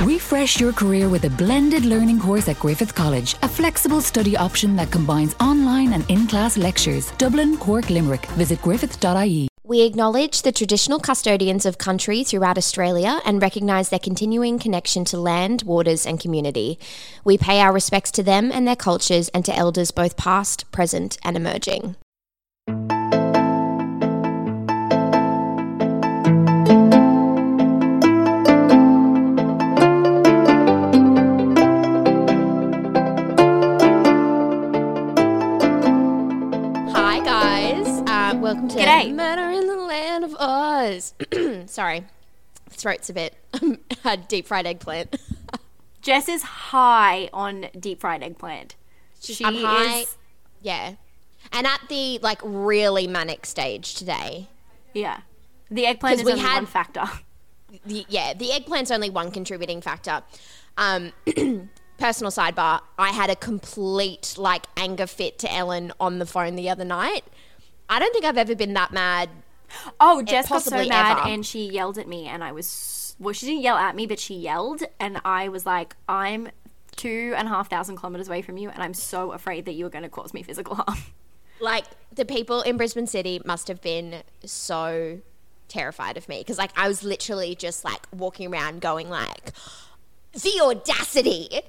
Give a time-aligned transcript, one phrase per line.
[0.00, 4.74] Refresh your career with a blended learning course at Griffith College, a flexible study option
[4.74, 7.12] that combines online and in class lectures.
[7.12, 8.26] Dublin, Cork, Limerick.
[8.32, 9.48] Visit griffith.ie.
[9.62, 15.18] We acknowledge the traditional custodians of country throughout Australia and recognise their continuing connection to
[15.18, 16.78] land, waters, and community.
[17.24, 21.18] We pay our respects to them and their cultures and to elders both past, present,
[21.22, 21.96] and emerging.
[38.68, 39.14] G'day.
[39.14, 41.14] Murder in the Land of Oz.
[41.66, 42.04] Sorry,
[42.70, 43.34] throat's a bit
[44.04, 45.16] a deep fried eggplant.
[46.02, 48.76] Jess is high on deep fried eggplant.
[49.20, 50.16] She I'm high, is
[50.62, 50.94] yeah,
[51.52, 54.48] and at the like really manic stage today.
[54.92, 55.20] yeah.
[55.70, 57.04] The eggplant is we only had- one factor.
[57.86, 60.22] The, yeah, the eggplant's only one contributing factor.
[60.76, 61.12] Um,
[61.98, 66.68] personal sidebar: I had a complete like anger fit to Ellen on the phone the
[66.70, 67.24] other night.
[67.94, 69.30] I don't think I've ever been that mad.
[70.00, 71.28] Oh, eh, Jess got so possibly mad ever.
[71.28, 73.32] and she yelled at me, and I was well.
[73.32, 76.48] She didn't yell at me, but she yelled, and I was like, "I'm
[76.96, 79.90] two and a half thousand kilometers away from you, and I'm so afraid that you're
[79.90, 80.98] going to cause me physical harm."
[81.60, 85.20] like the people in Brisbane City must have been so
[85.68, 89.52] terrified of me because like I was literally just like walking around going like
[90.32, 91.60] the audacity.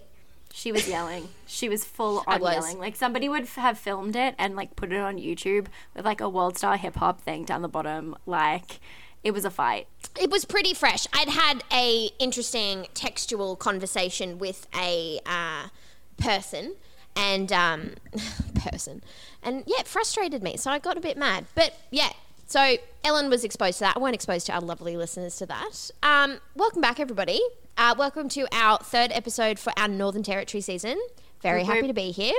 [0.55, 1.27] She was yelling.
[1.45, 2.53] She was full on was.
[2.53, 2.79] yelling.
[2.79, 6.21] Like somebody would f- have filmed it and like put it on YouTube with like
[6.21, 8.15] a world star hip hop thing down the bottom.
[8.25, 8.79] Like
[9.21, 9.89] it was a fight.
[10.17, 11.07] It was pretty fresh.
[11.11, 15.67] I'd had a interesting textual conversation with a uh,
[16.15, 16.75] person
[17.17, 17.95] and um,
[18.55, 19.03] person,
[19.43, 20.55] and yeah, it frustrated me.
[20.55, 21.47] So I got a bit mad.
[21.53, 22.13] But yeah,
[22.47, 23.97] so Ellen was exposed to that.
[23.97, 25.91] I weren't exposed to our lovely listeners to that.
[26.01, 27.41] Um, welcome back, everybody.
[27.77, 30.97] Uh, welcome to our third episode for our Northern Territory season.
[31.41, 31.75] Very whoop.
[31.75, 32.33] happy to be here.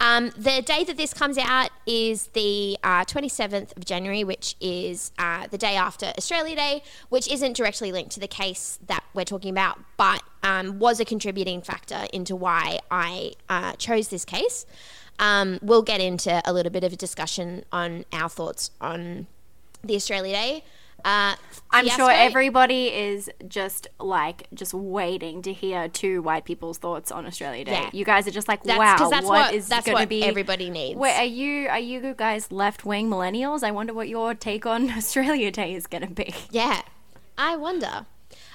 [0.00, 5.12] Um, the day that this comes out is the uh, 27th of January, which is
[5.20, 9.24] uh, the day after Australia Day, which isn't directly linked to the case that we're
[9.24, 14.66] talking about, but um, was a contributing factor into why I uh, chose this case.
[15.20, 19.28] Um, we'll get into a little bit of a discussion on our thoughts on
[19.84, 20.64] the Australia Day.
[21.04, 21.34] Uh,
[21.70, 27.26] I'm sure everybody is just like just waiting to hear two white people's thoughts on
[27.26, 27.72] Australia Day.
[27.72, 27.90] Yeah.
[27.92, 30.08] You guys are just like, That's- wow, that's what what- is that's going to what
[30.08, 30.24] be?
[30.24, 30.98] everybody needs.
[30.98, 33.62] Wait, are you are you guys left wing millennials?
[33.62, 36.34] I wonder what your take on Australia Day is going to be.
[36.50, 36.82] Yeah,
[37.38, 38.06] I wonder.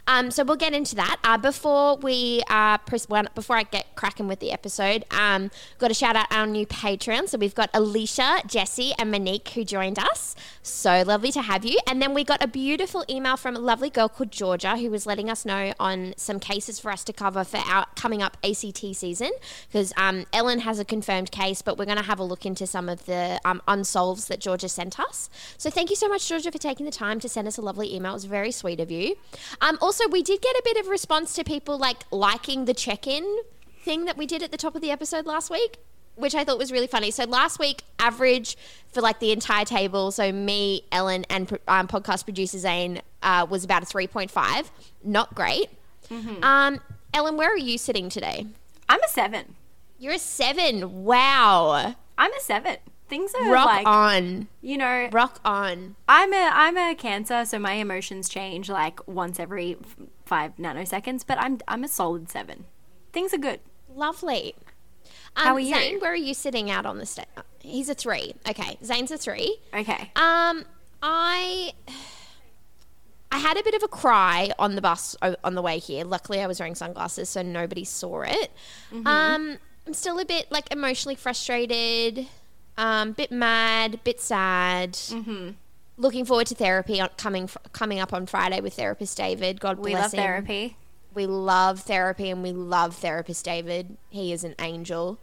[0.08, 1.18] Um, so we'll get into that.
[1.24, 6.16] Uh, before we uh, before I get cracking with the episode, um, got to shout
[6.16, 7.30] out our new Patreon.
[7.30, 10.36] So we've got Alicia, Jesse, and Monique who joined us.
[10.62, 11.80] So lovely to have you.
[11.88, 15.06] And then we got a beautiful email from a lovely girl called Georgia who was
[15.06, 18.96] letting us know on some cases for us to cover for our coming up ACT
[18.96, 19.32] season
[19.68, 22.68] because um, Ellen has a confirmed case, but we're going to have a look into
[22.68, 25.30] some of the um, unsolves that Georgia sent us.
[25.58, 27.94] So thank you so much, Georgia, for taking the time to send us a lovely
[27.94, 28.12] email.
[28.12, 29.16] It was very sweet of you.
[29.62, 33.40] Um, also, we did get a bit of response to people like liking the check-in
[33.84, 35.78] thing that we did at the top of the episode last week.
[36.18, 37.12] Which I thought was really funny.
[37.12, 38.56] So last week, average
[38.94, 43.66] for like the entire table, so me, Ellen, and um, podcast producer Zane uh, was
[43.66, 44.72] about a three point five.
[45.04, 45.68] Not great.
[46.42, 46.80] Um,
[47.14, 48.46] Ellen, where are you sitting today?
[48.88, 49.56] I'm a seven.
[50.00, 51.04] You're a seven.
[51.04, 51.96] Wow.
[52.18, 52.78] I'm a seven.
[53.08, 54.48] Things are Rock like on.
[54.62, 55.10] you know.
[55.12, 55.96] Rock on.
[56.08, 59.78] I'm a I'm a cancer, so my emotions change like once every
[60.26, 61.24] five nanoseconds.
[61.26, 62.66] But I'm I'm a solid seven.
[63.14, 63.60] Things are good.
[63.94, 64.56] Lovely.
[65.36, 65.76] Um, How are you?
[65.76, 67.28] Zane, where are you sitting out on the stage?
[67.62, 68.34] He's a three.
[68.50, 68.78] Okay.
[68.84, 69.58] Zane's a three.
[69.74, 70.12] Okay.
[70.16, 70.66] Um,
[71.04, 71.74] I
[73.32, 76.06] I had a bit of a cry on the bus on the way here.
[76.06, 78.52] Luckily, I was wearing sunglasses, so nobody saw it.
[78.92, 79.06] Mm-hmm.
[79.06, 82.28] Um, I'm still a bit like emotionally frustrated,
[82.78, 84.94] um, bit mad, bit sad.
[84.94, 85.52] Mm-hmm.
[85.98, 89.60] Looking forward to therapy on, coming coming up on Friday with therapist David.
[89.62, 90.20] God we bless love him.
[90.20, 90.78] therapy.
[91.14, 93.96] We love therapy and we love therapist David.
[94.10, 95.18] He is an angel.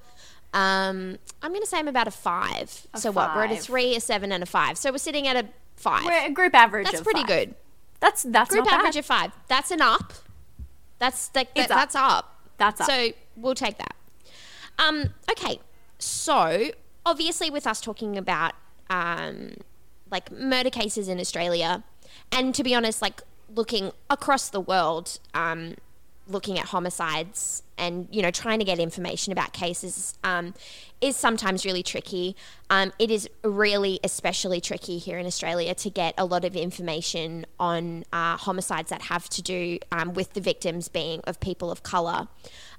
[0.55, 2.87] Um, I'm going to say I'm about a five.
[2.95, 3.35] so what?
[3.35, 4.79] We're at a three, a seven, and a five.
[4.79, 6.87] So we're sitting at a 5 We're a group average.
[6.91, 7.29] that's pretty five.
[7.29, 7.55] good.
[8.01, 8.99] That's that's Group average bad.
[9.01, 9.33] of five.
[9.49, 10.13] That's an up.
[10.99, 11.77] That's that, that- up.
[11.77, 12.37] that's up.
[12.59, 12.87] That's up.
[12.89, 13.95] So we'll take that.
[14.79, 15.61] Um, okay.
[15.99, 16.71] So
[17.05, 18.55] obviously, with us talking about
[18.91, 19.55] um,
[20.11, 21.83] like murder cases in Australia,
[22.31, 23.23] and to be honest, like
[23.55, 25.75] looking across the world, um,
[26.29, 30.55] looking at homicides and you know trying to get information about cases um,
[31.01, 32.37] is sometimes really tricky.
[32.71, 37.45] Um, it is really especially tricky here in Australia to get a lot of information
[37.59, 41.83] on uh, homicides that have to do um, with the victims being of people of
[41.83, 42.29] color,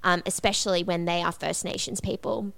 [0.04, 2.54] um, especially when they are First Nations people.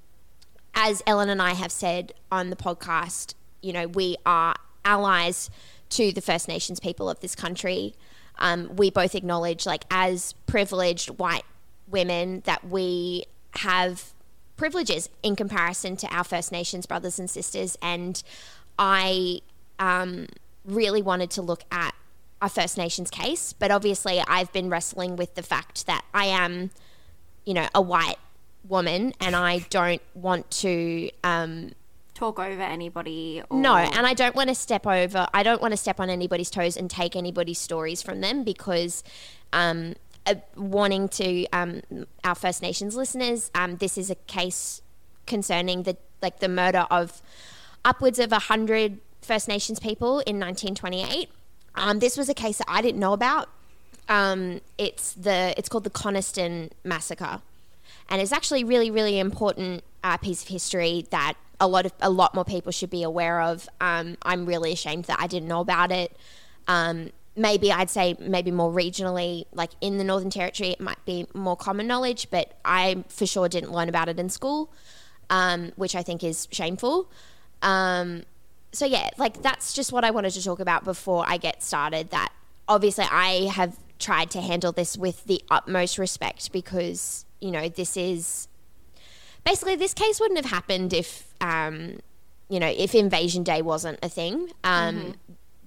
[0.75, 5.49] As Ellen and I have said on the podcast, you know we are allies
[5.89, 7.95] to the First Nations people of this country
[8.37, 11.45] um, we both acknowledge, like, as privileged white
[11.87, 13.25] women, that we
[13.57, 14.13] have
[14.57, 17.77] privileges in comparison to our First Nations brothers and sisters.
[17.81, 18.21] And
[18.77, 19.41] I
[19.79, 20.27] um,
[20.65, 21.93] really wanted to look at
[22.41, 26.71] a First Nations case, but obviously, I've been wrestling with the fact that I am,
[27.45, 28.17] you know, a white
[28.67, 31.09] woman and I don't want to.
[31.23, 31.71] Um,
[32.13, 33.41] Talk over anybody.
[33.49, 33.59] Or...
[33.59, 35.27] no, and I don't want to step over.
[35.33, 39.03] I don't want to step on anybody's toes and take anybody's stories from them because,
[39.51, 39.95] um,
[40.25, 41.81] uh, warning to um,
[42.23, 44.81] our First Nations listeners, um, this is a case
[45.25, 47.21] concerning the like the murder of
[47.83, 51.29] upwards of hundred First Nations people in 1928.
[51.75, 53.49] Um, this was a case that I didn't know about.
[54.07, 57.41] Um, it's the it's called the Coniston massacre,
[58.09, 62.09] and it's actually really really important uh, piece of history that a lot of a
[62.09, 63.67] lot more people should be aware of.
[63.81, 66.15] Um, I'm really ashamed that I didn't know about it.
[66.67, 71.27] Um, maybe I'd say maybe more regionally, like in the Northern Territory, it might be
[71.33, 74.71] more common knowledge, but I for sure didn't learn about it in school,
[75.29, 77.09] um, which I think is shameful.
[77.61, 78.23] Um,
[78.71, 82.11] so yeah, like that's just what I wanted to talk about before I get started.
[82.11, 82.31] That
[82.67, 87.97] obviously I have tried to handle this with the utmost respect because you know this
[87.97, 88.47] is
[89.43, 91.99] basically this case wouldn't have happened if um,
[92.49, 94.51] you know if Invasion Day wasn't a thing.
[94.63, 95.11] Um, mm-hmm.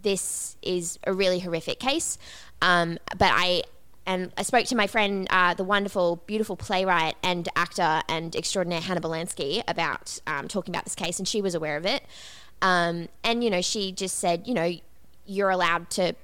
[0.01, 2.19] This is a really horrific case,
[2.63, 3.63] um, but I
[4.09, 8.81] and I spoke to my friend, uh, the wonderful, beautiful playwright and actor and extraordinaire
[8.81, 12.03] Hannah Belansky about um, talking about this case, and she was aware of it.
[12.63, 14.73] Um, and you know, she just said, you know,
[15.27, 16.15] you're allowed to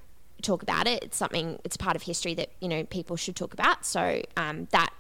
[0.41, 1.05] talk about it.
[1.05, 1.61] It's something.
[1.63, 3.85] It's a part of history that you know people should talk about.
[3.85, 4.91] So um, that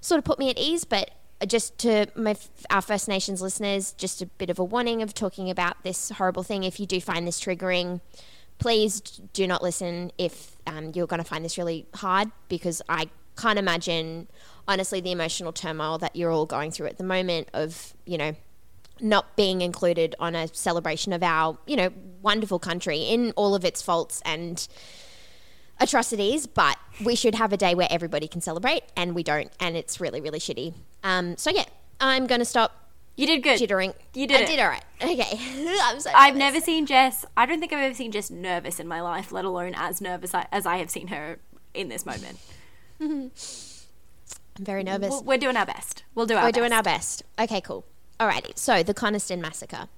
[0.00, 0.84] sort of put me at ease.
[0.84, 1.10] But
[1.46, 2.36] just to my,
[2.70, 6.42] our First Nations listeners, just a bit of a warning of talking about this horrible
[6.42, 6.64] thing.
[6.64, 8.00] If you do find this triggering,
[8.58, 13.08] please do not listen if um, you're going to find this really hard because I
[13.36, 14.28] can't imagine,
[14.68, 18.34] honestly, the emotional turmoil that you're all going through at the moment of, you know,
[19.00, 23.64] not being included on a celebration of our, you know, wonderful country in all of
[23.64, 24.68] its faults and
[25.80, 29.76] atrocities, but we should have a day where everybody can celebrate, and we don't, and
[29.76, 30.74] it's really, really shitty.
[31.02, 31.64] Um, so yeah,
[32.00, 32.76] I'm gonna stop.
[33.16, 33.60] You did good.
[33.60, 33.94] Jittering.
[34.14, 34.38] You did.
[34.38, 34.46] I it.
[34.46, 34.84] did all right.
[35.02, 35.76] Okay.
[35.82, 36.10] I'm so.
[36.14, 37.24] I've never seen Jess.
[37.36, 40.32] I don't think I've ever seen Jess nervous in my life, let alone as nervous
[40.52, 41.38] as I have seen her
[41.74, 42.38] in this moment.
[43.00, 43.30] I'm
[44.58, 45.22] very nervous.
[45.22, 46.04] We're doing our best.
[46.14, 46.42] We'll do our.
[46.42, 46.54] We're best.
[46.54, 47.22] doing our best.
[47.38, 47.84] Okay, cool.
[48.18, 48.56] Alrighty.
[48.58, 49.88] So the Coniston massacre.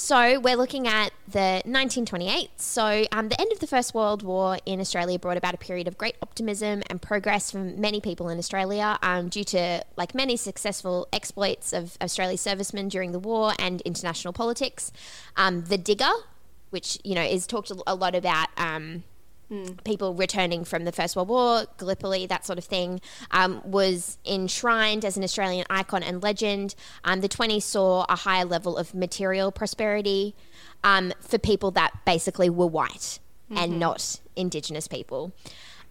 [0.00, 2.50] So we're looking at the 1928.
[2.60, 5.88] So um, the end of the First World War in Australia brought about a period
[5.88, 10.36] of great optimism and progress for many people in Australia um, due to like many
[10.36, 14.92] successful exploits of Australia's servicemen during the war and international politics.
[15.36, 16.14] Um, the Digger,
[16.70, 18.50] which you know is talked a lot about.
[18.56, 19.02] Um,
[19.50, 19.82] Mm.
[19.82, 23.00] people returning from the First World War, Gallipoli, that sort of thing,
[23.30, 26.74] um, was enshrined as an Australian icon and legend.
[27.04, 30.34] Um, the 20s saw a higher level of material prosperity
[30.84, 33.56] um, for people that basically were white mm-hmm.
[33.56, 35.32] and not Indigenous people.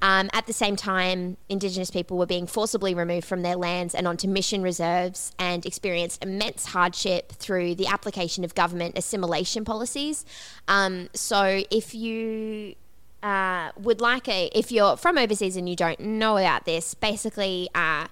[0.01, 4.07] Um, at the same time, Indigenous people were being forcibly removed from their lands and
[4.07, 10.23] onto mission reserves and experienced immense hardship through the application of government assimilation policies.
[10.67, 12.75] Um, so, if you
[13.23, 17.69] uh, would like a, if you're from overseas and you don't know about this, basically,
[17.73, 18.07] uh,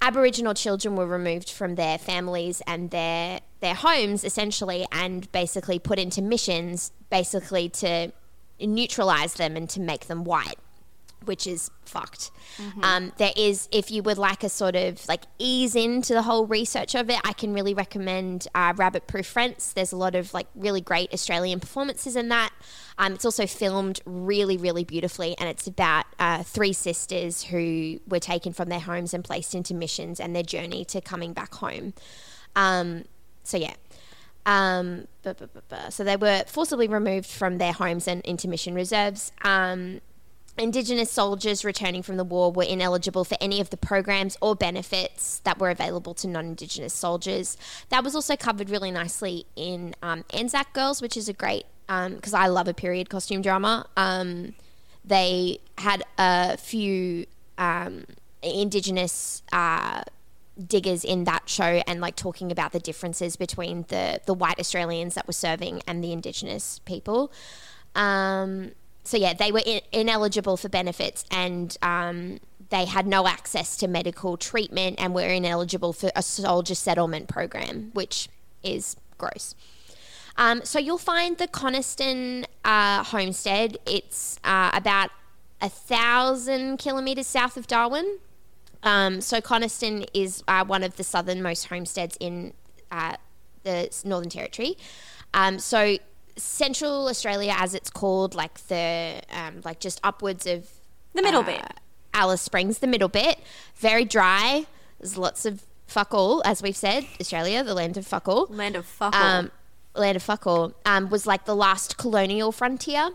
[0.00, 5.98] Aboriginal children were removed from their families and their their homes essentially, and basically put
[5.98, 8.12] into missions, basically to
[8.60, 10.58] neutralize them and to make them white
[11.26, 12.30] which is fucked.
[12.58, 12.84] Mm-hmm.
[12.84, 16.46] Um, there is, if you would like a sort of like ease into the whole
[16.46, 19.72] research of it, I can really recommend uh, Rabbit Proof Fence.
[19.72, 22.50] There's a lot of like really great Australian performances in that.
[22.98, 28.20] Um, it's also filmed really, really beautifully, and it's about uh, three sisters who were
[28.20, 31.94] taken from their homes and placed into missions and their journey to coming back home.
[32.54, 33.04] Um,
[33.42, 33.74] so yeah.
[34.46, 35.06] Um,
[35.88, 39.32] so they were forcibly removed from their homes and into mission reserves.
[40.56, 45.40] Indigenous soldiers returning from the war were ineligible for any of the programs or benefits
[45.40, 47.56] that were available to non Indigenous soldiers.
[47.88, 52.34] That was also covered really nicely in um, Anzac Girls, which is a great, because
[52.34, 53.86] um, I love a period costume drama.
[53.96, 54.54] Um,
[55.04, 57.26] they had a few
[57.58, 58.04] um,
[58.42, 60.02] indigenous uh,
[60.64, 65.14] diggers in that show and like talking about the differences between the the white Australians
[65.14, 67.32] that were serving and the indigenous people.
[67.96, 68.72] Um,
[69.04, 73.86] so yeah, they were in- ineligible for benefits and um, they had no access to
[73.86, 78.28] medical treatment and were ineligible for a soldier settlement program, which
[78.62, 79.54] is gross.
[80.36, 83.78] Um, so you'll find the Coniston uh, homestead.
[83.86, 85.10] It's uh, about
[85.60, 88.18] a thousand kilometers south of Darwin.
[88.82, 92.52] Um, so Coniston is uh, one of the southernmost homesteads in
[92.90, 93.16] uh,
[93.62, 94.76] the Northern Territory.
[95.32, 95.98] Um, so
[96.36, 100.68] Central Australia, as it's called, like the um, like just upwards of
[101.14, 101.64] The middle uh, bit.
[102.12, 103.38] Alice Springs, the middle bit,
[103.76, 104.66] very dry.
[104.98, 107.06] There's lots of fuck all, as we've said.
[107.20, 109.22] Australia, the land of fuck all Land of fuck all.
[109.22, 109.50] um,
[109.94, 113.10] land of fuck all, um, was like the last colonial frontier,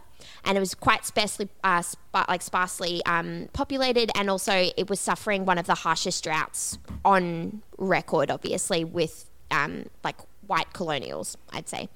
[0.45, 4.99] and it was quite sparsely, uh, sp- like sparsely um, populated, and also it was
[4.99, 11.69] suffering one of the harshest droughts on record, obviously with um, like white colonials, I'd
[11.69, 11.89] say.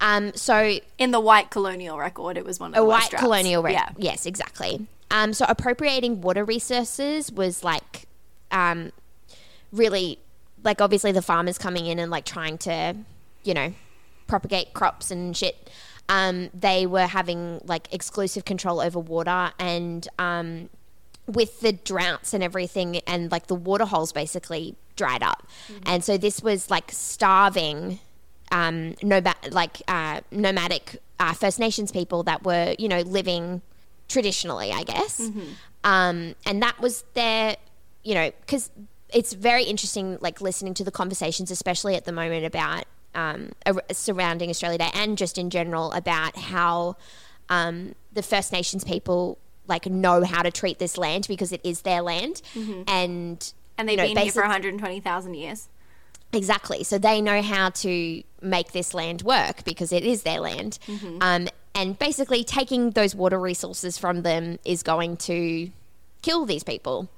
[0.00, 3.10] Um, so In the white colonial record, it was one of a the white worst
[3.10, 3.22] droughts.
[3.24, 3.94] colonial record.
[3.98, 4.10] Yeah.
[4.12, 8.06] yes exactly um, so appropriating water resources was like
[8.50, 8.92] um,
[9.72, 10.18] really
[10.64, 12.96] like obviously the farmers coming in and like trying to
[13.44, 13.72] you know
[14.26, 15.70] propagate crops and shit
[16.08, 20.68] um, they were having like exclusive control over water and um,
[21.26, 25.46] with the droughts and everything and like the water holes basically dried up
[25.84, 28.00] and so this was like starving
[28.52, 33.62] um, nomad, like uh, nomadic uh, First Nations people that were, you know, living
[34.08, 35.20] traditionally, I guess.
[35.84, 37.56] Um, and that was their,
[38.02, 38.70] you know, because
[39.12, 42.84] it's very interesting, like listening to the conversations, especially at the moment about
[43.14, 43.50] um,
[43.92, 46.96] surrounding Australia Day and just in general about how
[47.48, 49.38] um, the First Nations people
[49.68, 52.42] like know how to treat this land because it is their land,
[52.86, 55.68] and And they've you know, been here for 120,000 years.
[56.32, 56.84] Exactly.
[56.84, 60.78] So they know how to make this land work because it is their land.
[61.20, 65.70] Um, and basically, taking those water resources from them is going to
[66.22, 67.08] kill these people.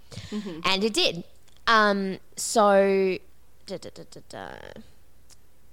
[0.65, 1.25] And it did.
[1.67, 3.19] Um, so,
[3.67, 4.49] da, da, da, da, da.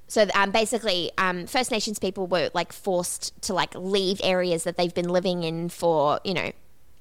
[0.08, 4.78] So um, basically, um, First Nations people were like forced to like leave areas that
[4.78, 6.52] they've been living in for you know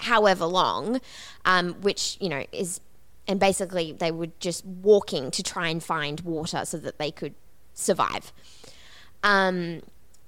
[0.01, 1.01] however long,
[1.45, 2.81] um, which you know is,
[3.29, 7.35] and basically they were just walking to try and find water so that they could
[7.75, 8.33] survive.
[9.23, 9.83] Um,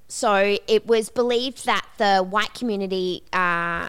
[0.08, 3.88] so it was believed that the white community, uh,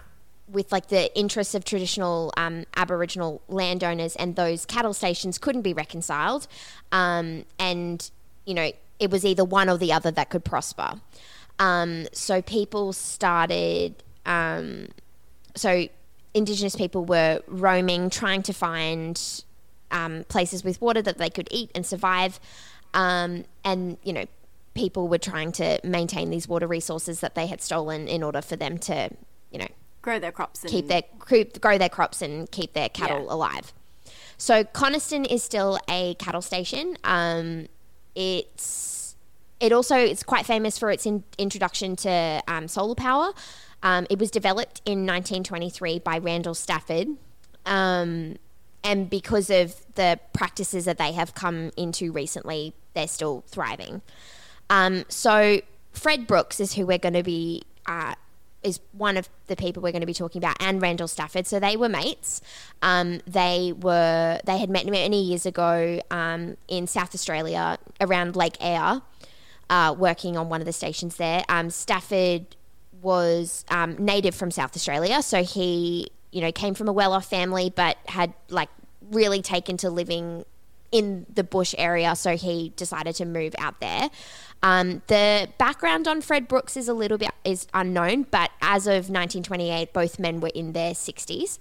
[0.50, 5.72] with like the interests of traditional um, Aboriginal landowners and those cattle stations, couldn't be
[5.72, 6.48] reconciled,
[6.90, 8.10] um, and
[8.46, 11.00] you know it was either one or the other that could prosper.
[11.58, 14.02] Um, so people started.
[14.26, 14.88] Um,
[15.54, 15.88] so
[16.34, 19.20] Indigenous people were roaming, trying to find
[19.90, 22.38] um, places with water that they could eat and survive.
[22.94, 24.24] Um, and, you know,
[24.74, 28.56] people were trying to maintain these water resources that they had stolen in order for
[28.56, 29.10] them to,
[29.50, 29.68] you know,
[30.00, 33.32] Grow their crops and keep their keep, grow their crops and keep their cattle Yeah.
[33.34, 33.72] alive.
[34.38, 36.96] So Coniston is still a cattle station.
[37.02, 37.66] Um,
[38.14, 39.16] it's
[39.60, 43.32] it also it's quite famous for its in, introduction to um, solar power.
[43.82, 47.08] Um, it was developed in 1923 by Randall Stafford,
[47.66, 48.36] um,
[48.84, 54.02] and because of the practices that they have come into recently, they're still thriving.
[54.70, 55.60] Um, so
[55.92, 58.14] Fred Brooks is who we're going to be uh,
[58.62, 61.46] is one of the people we're going to be talking about, and Randall Stafford.
[61.46, 62.40] So they were mates.
[62.82, 68.56] Um, they were they had met many years ago um, in South Australia around Lake
[68.60, 69.02] Eyre,
[69.70, 71.44] uh, working on one of the stations there.
[71.48, 72.56] Um, Stafford
[73.00, 77.72] was um, native from South Australia, so he you know came from a well-off family,
[77.74, 78.68] but had like
[79.10, 80.44] really taken to living
[80.90, 84.08] in the bush area, so he decided to move out there.
[84.62, 89.10] Um, the background on Fred Brooks is a little bit is unknown, but as of
[89.10, 91.58] 1928, both men were in their 60s.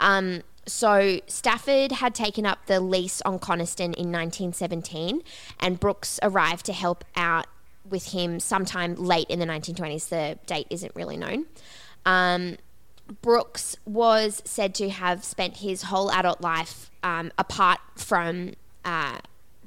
[0.00, 5.22] Um, so Stafford had taken up the lease on Coniston in 1917,
[5.60, 7.46] and Brooks arrived to help out
[7.88, 10.08] with him sometime late in the 1920s.
[10.08, 11.46] The date isn't really known.
[12.06, 12.56] Um,
[13.20, 18.52] Brooks was said to have spent his whole adult life um, apart from
[18.84, 19.18] uh,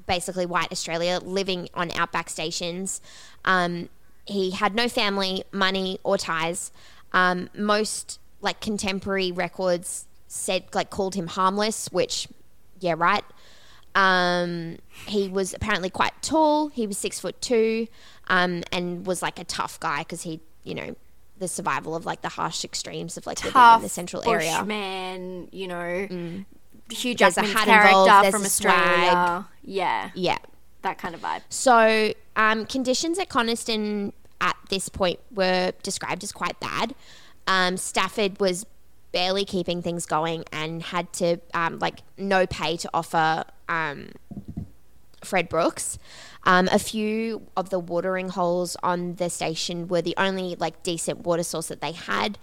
[0.07, 3.01] basically white Australia, living on outback stations.
[3.43, 3.89] Um,
[4.25, 6.71] he had no family, money, or ties.
[7.13, 12.27] Um, most like contemporary records said like called him harmless, which
[12.79, 13.23] yeah, right.
[13.93, 16.67] Um, he was apparently quite tall.
[16.67, 17.87] He was six foot two,
[18.27, 20.95] um, and was like a tough guy because he, you know,
[21.37, 24.51] the survival of like the harsh extremes of like living Tough in the central area.
[24.51, 24.59] Mm.
[24.59, 26.07] Bushman, you know,
[26.91, 29.47] Hugh There's a Jackman's hat character involved, from a Australia.
[29.63, 30.37] Yeah, Yeah.
[30.83, 31.41] that kind of vibe.
[31.49, 36.93] So, um, conditions at Coniston at this point were described as quite bad.
[37.47, 38.65] Um, Stafford was
[39.11, 44.09] barely keeping things going and had to, um, like, no pay to offer um,
[45.25, 45.99] Fred Brooks.
[46.43, 51.21] Um, a few of the watering holes on the station were the only, like, decent
[51.21, 52.37] water source that they had.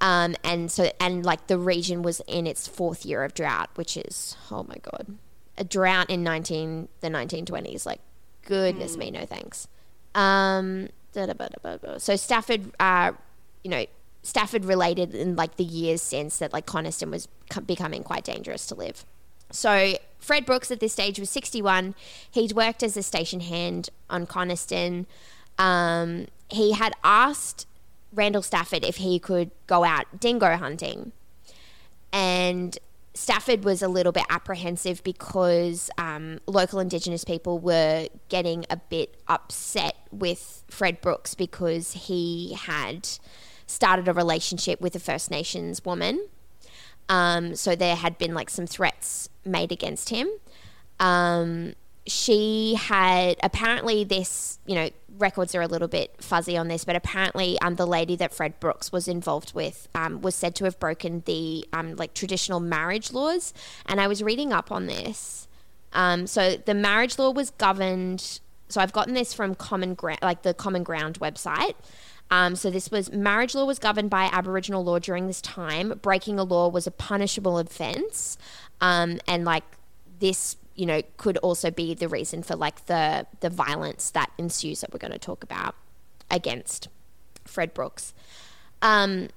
[0.00, 3.96] Um, and so, and like the region was in its fourth year of drought, which
[3.96, 5.18] is, oh my God,
[5.58, 7.84] a drought in 19, the 1920s.
[7.84, 8.00] Like,
[8.46, 9.68] goodness me, no thanks.
[10.14, 12.00] Um, da, da, ba, da, ba, ba.
[12.00, 13.12] so Stafford, uh,
[13.62, 13.84] you know,
[14.22, 18.66] Stafford related in like the years since that like Coniston was co- becoming quite dangerous
[18.66, 19.04] to live.
[19.50, 21.94] So Fred Brooks at this stage was 61.
[22.30, 25.06] He'd worked as a station hand on Coniston.
[25.58, 27.66] Um, he had asked
[28.12, 31.12] Randall Stafford if he could go out dingo hunting.
[32.12, 32.76] And
[33.14, 39.20] Stafford was a little bit apprehensive because um, local Indigenous people were getting a bit
[39.28, 43.08] upset with Fred Brooks because he had
[43.66, 46.28] started a relationship with a First Nations woman.
[47.10, 50.28] Um, so there had been like some threats made against him.
[51.00, 51.74] Um,
[52.06, 56.94] she had apparently this, you know, records are a little bit fuzzy on this, but
[56.94, 60.78] apparently um, the lady that Fred Brooks was involved with um, was said to have
[60.78, 63.52] broken the um, like traditional marriage laws.
[63.86, 65.48] And I was reading up on this.
[65.92, 68.40] Um, so the marriage law was governed.
[68.68, 71.74] So I've gotten this from Common Ground, like the Common Ground website.
[72.30, 75.98] Um, so this was marriage law was governed by Aboriginal law during this time.
[76.00, 78.38] Breaking a law was a punishable offence,
[78.80, 79.64] um, and like
[80.20, 84.80] this, you know, could also be the reason for like the the violence that ensues
[84.80, 85.74] that we're going to talk about
[86.30, 86.88] against
[87.44, 88.14] Fred Brooks.
[88.80, 89.28] Um,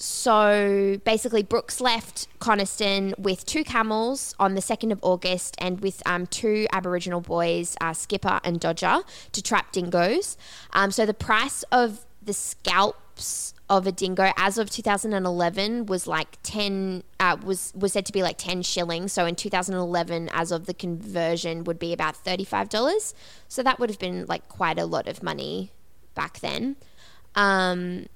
[0.00, 6.02] so basically, Brooks left Coniston with two camels on the 2nd of August and with
[6.06, 9.00] um, two Aboriginal boys, uh, Skipper and Dodger,
[9.32, 10.36] to trap dingoes.
[10.72, 16.38] Um, so the price of the scalps of a dingo as of 2011 was like
[16.42, 19.12] 10 uh, was was said to be like 10 shillings.
[19.12, 23.14] So in 2011 as of the conversion would be about $35
[23.48, 25.70] so that would have been like quite a lot of money
[26.14, 26.76] back then.
[27.34, 28.06] Um,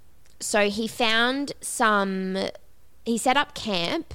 [0.40, 2.36] so he found some
[3.04, 4.14] he set up camp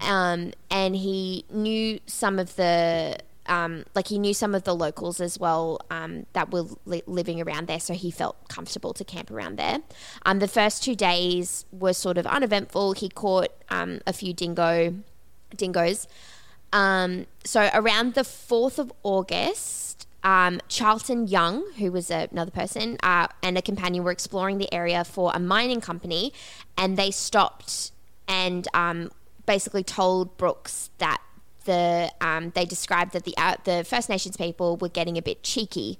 [0.00, 5.20] um, and he knew some of the um, like he knew some of the locals
[5.20, 9.30] as well um, that were li- living around there, so he felt comfortable to camp
[9.30, 9.78] around there.
[10.24, 12.92] Um, the first two days were sort of uneventful.
[12.94, 14.94] He caught um, a few dingo
[15.56, 16.08] dingoes.
[16.72, 22.96] Um, so around the fourth of August, um, Charlton Young, who was a, another person,
[23.02, 26.32] uh, and a companion were exploring the area for a mining company,
[26.76, 27.92] and they stopped
[28.26, 28.66] and
[29.46, 31.20] basically told Brooks that
[31.64, 35.42] the um, they described that the uh, the First Nations people were getting a bit
[35.42, 35.98] cheeky.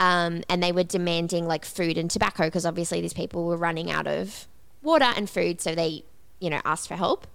[0.00, 3.90] Um, and they were demanding like food and tobacco because obviously these people were running
[3.90, 4.46] out of
[4.80, 6.04] water and food, so they,
[6.38, 7.26] you know, asked for help.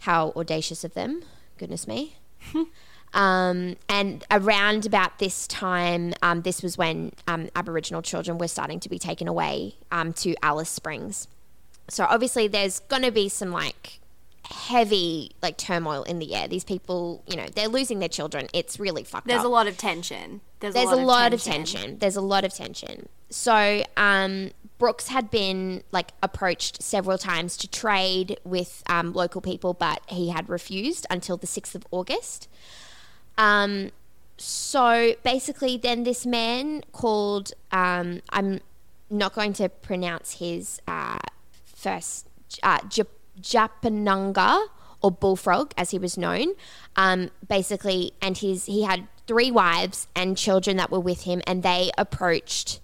[0.00, 1.24] How audacious of them!
[1.58, 2.16] Goodness me.
[3.14, 8.80] Um, and around about this time, um, this was when um, Aboriginal children were starting
[8.80, 11.28] to be taken away um, to Alice Springs.
[11.88, 14.00] So obviously, there's going to be some like
[14.50, 16.48] heavy like turmoil in the air.
[16.48, 18.48] These people, you know, they're losing their children.
[18.52, 19.28] It's really fucked up.
[19.28, 20.40] There's up a lot of tension.
[20.60, 21.98] There's, there's a lot, of tension.
[21.98, 23.08] There's a lot of tension.
[23.30, 29.74] So, um, Brooks had been like approached several times to trade with um, local people,
[29.74, 32.48] but he had refused until the 6th of August.
[33.38, 33.90] Um,
[34.36, 38.60] so basically, then this man called, um, I'm
[39.08, 41.18] not going to pronounce his uh,
[41.64, 42.26] first,
[42.62, 43.06] uh, Jap-
[43.40, 44.66] Japananga
[45.02, 46.54] or Bullfrog, as he was known.
[46.96, 51.62] Um, basically, and his he had three wives and children that were with him, and
[51.62, 52.80] they approached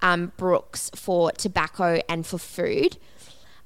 [0.00, 2.98] um, Brooks for tobacco and for food.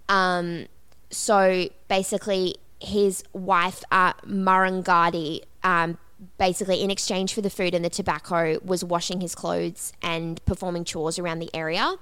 [0.08, 0.66] Um,
[1.10, 5.98] so basically, his wife uh, Murrungadi, um,
[6.38, 10.84] basically in exchange for the food and the tobacco, was washing his clothes and performing
[10.84, 11.94] chores around the area.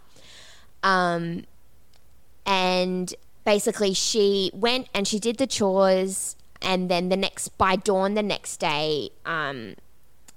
[0.83, 1.45] Um,
[2.45, 8.15] and basically she went and she did the chores and then the next by dawn
[8.15, 9.75] the next day um,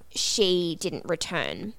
[0.10, 1.74] she didn't return.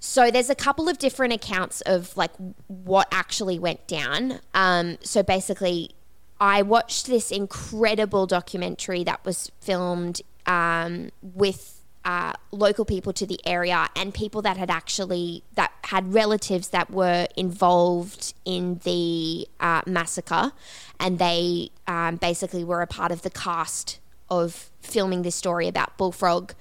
[0.00, 2.32] So there's a couple of different accounts of like
[2.66, 4.40] what actually went down.
[4.52, 5.94] Um, so basically
[6.40, 13.40] i watched this incredible documentary that was filmed um, with uh, local people to the
[13.46, 19.82] area and people that had actually that had relatives that were involved in the uh,
[19.86, 20.52] massacre,
[21.00, 25.96] and they um, basically were a part of the cast of filming this story about
[25.96, 26.52] Bullfrog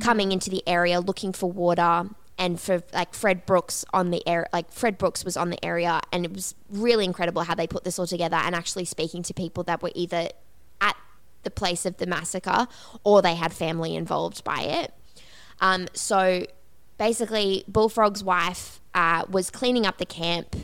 [0.00, 2.10] coming into the area looking for water.
[2.40, 6.00] And for like Fred Brooks on the air, like Fred Brooks was on the area,
[6.12, 9.34] and it was really incredible how they put this all together and actually speaking to
[9.34, 10.28] people that were either
[11.48, 12.66] the place of the massacre
[13.04, 14.92] or they had family involved by it.
[15.60, 16.44] Um, so
[16.98, 20.54] basically, Bullfrog's wife uh, was cleaning up the camp.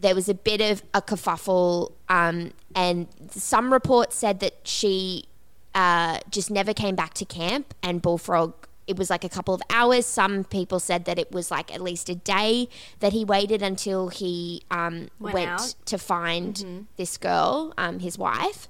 [0.00, 5.26] There was a bit of a kerfuffle, um, and some reports said that she
[5.74, 8.54] uh, just never came back to camp, and Bullfrog.
[8.88, 10.06] It was like a couple of hours.
[10.06, 12.68] Some people said that it was like at least a day
[12.98, 18.68] that he waited until he um, Went went, to find this girl, um, his wife.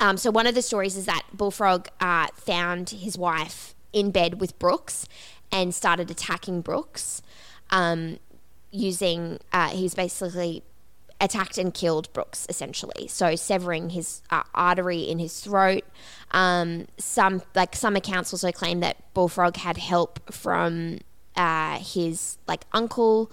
[0.00, 4.40] Um, so one of the stories is that Bullfrog uh, found his wife in bed
[4.40, 5.08] with Brooks
[5.50, 7.22] and started attacking Brooks,
[7.70, 8.18] um,
[8.70, 10.62] using uh, he's basically
[11.20, 13.08] attacked and killed Brooks essentially.
[13.08, 15.84] So severing his uh, artery in his throat.
[16.30, 20.98] Um, some like some accounts also claim that Bullfrog had help from
[21.34, 23.32] uh, his like uncle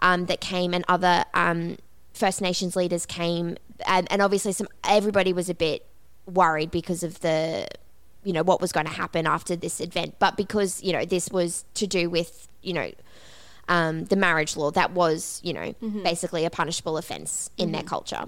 [0.00, 1.78] um, that came and other um,
[2.12, 5.86] First Nations leaders came, and, and obviously some everybody was a bit
[6.26, 7.68] worried because of the
[8.24, 11.28] you know what was going to happen after this event, but because you know this
[11.30, 12.90] was to do with you know
[13.68, 18.24] um, the marriage law that was you know basically a punishable offense in their culture.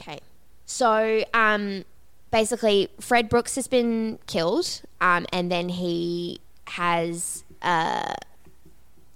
[0.00, 0.20] Okay,
[0.66, 1.84] so um,
[2.30, 8.14] basically Fred Brooks has been killed, um, and then he has uh,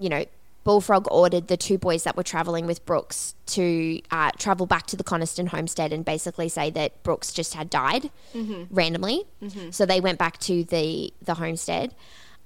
[0.03, 0.25] you know,
[0.65, 4.97] Bullfrog ordered the two boys that were traveling with Brooks to uh, travel back to
[4.97, 8.11] the Coniston homestead and basically say that Brooks just had died
[8.71, 9.25] randomly.
[9.71, 11.95] So they went back to the the homestead.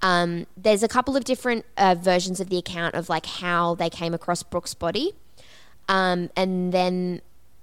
[0.03, 3.91] Um, there's a couple of different uh, versions of the account of like how they
[3.91, 5.13] came across Brooks' body,
[5.89, 7.21] um, and then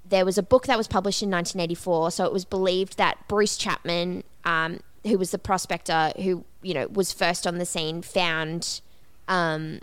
[0.08, 2.12] there was a book that was published in 1984.
[2.12, 6.88] So it was believed that Bruce Chapman, um, who was the prospector who you know
[6.88, 8.82] was first on the scene, found
[9.28, 9.80] um,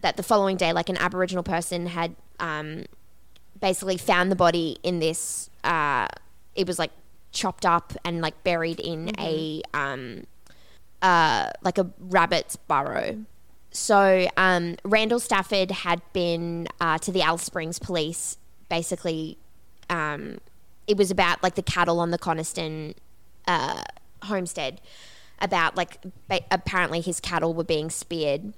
[0.00, 2.84] that the following day, like an Aboriginal person had um,
[3.60, 5.50] basically found the body in this.
[5.64, 6.06] Uh,
[6.54, 6.90] it was like
[7.32, 10.24] chopped up and like buried in a um,
[11.02, 13.24] uh, like a rabbit's burrow.
[13.70, 18.38] So um, Randall Stafford had been uh, to the Alice Springs police.
[18.68, 19.38] Basically,
[19.88, 20.38] um,
[20.86, 22.94] it was about like the cattle on the Coniston
[23.46, 23.82] uh,
[24.22, 24.80] homestead.
[25.40, 28.54] About like ba- apparently his cattle were being speared.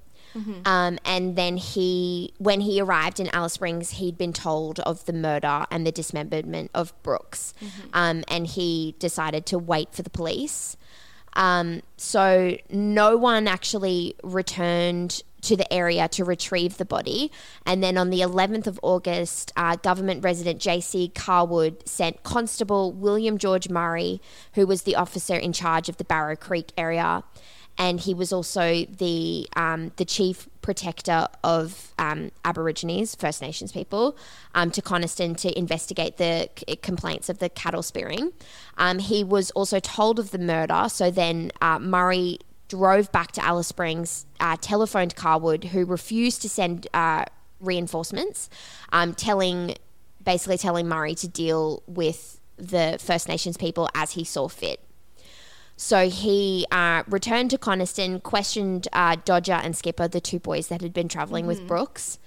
[0.65, 5.13] Um, and then he, when he arrived in Alice Springs, he'd been told of the
[5.13, 7.53] murder and the dismemberment of Brooks,
[7.93, 10.77] um, and he decided to wait for the police.
[11.33, 17.31] Um, so no one actually returned to the area to retrieve the body.
[17.65, 23.37] And then on the 11th of August, uh, government resident JC Cawood sent Constable William
[23.37, 24.21] George Murray,
[24.53, 27.23] who was the officer in charge of the Barrow Creek area.
[27.77, 34.15] And he was also the um, the chief protector of um, Aborigines, First Nations people,
[34.53, 38.33] um, to Coniston to investigate the c- complaints of the cattle spearing.
[38.77, 43.43] Um, he was also told of the murder, so then uh, Murray drove back to
[43.43, 47.25] Alice Springs, uh, telephoned Cawood, who refused to send uh,
[47.59, 48.49] reinforcements,
[48.91, 49.75] um, telling
[50.23, 54.79] basically telling Murray to deal with the First Nations people as he saw fit.
[55.77, 60.81] So he uh, returned to Coniston, questioned uh, Dodger and Skipper, the two boys that
[60.81, 62.19] had been traveling with Brooks,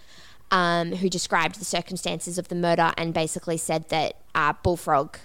[0.50, 5.18] um, who described the circumstances of the murder and basically said that uh, Bullfrog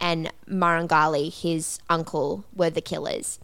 [0.00, 3.38] and Marangali, his uncle, were the killers.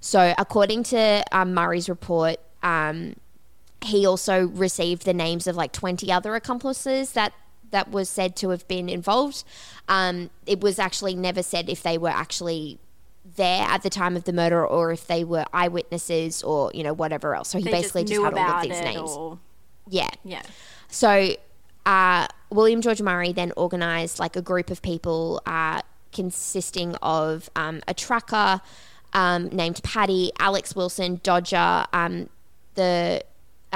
[0.00, 3.16] So, according to um, Murray's report, um,
[3.82, 7.32] he also received the names of like 20 other accomplices that
[7.70, 9.42] that was said to have been involved.
[9.88, 12.78] Um, it was actually never said if they were actually
[13.34, 16.92] there at the time of the murder or if they were eyewitnesses or you know
[16.92, 17.48] whatever else.
[17.48, 19.10] So he They basically just just, had all of these names.
[19.10, 19.38] or
[19.88, 20.10] Yeah.
[20.24, 20.42] yeah.
[20.88, 21.34] So
[21.84, 27.82] uh, William George Murray then organised like a group of people uh, consisting of um,
[27.88, 28.60] a tracker
[29.12, 32.28] um, named Paddy, Alex Wilson, Dodger, um,
[32.74, 33.22] the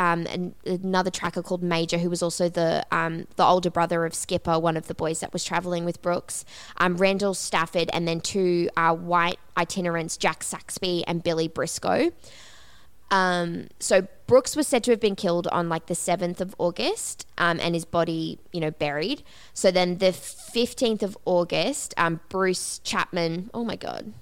[0.01, 4.15] um, and another tracker called Major, who was also the um, the older brother of
[4.15, 6.47] Skipper, one of the boys that was traveling with Brooks,
[6.79, 12.13] um, Randall Stafford, and then two uh, white itinerants, Jack Saxby and Billy Briscoe.
[13.11, 17.27] Um, so Brooks was said to have been killed on like the 7th of August
[17.37, 19.25] um, and his body, you know, buried.
[19.53, 24.15] So then the 15th of August, um, Bruce Chapman, oh my God,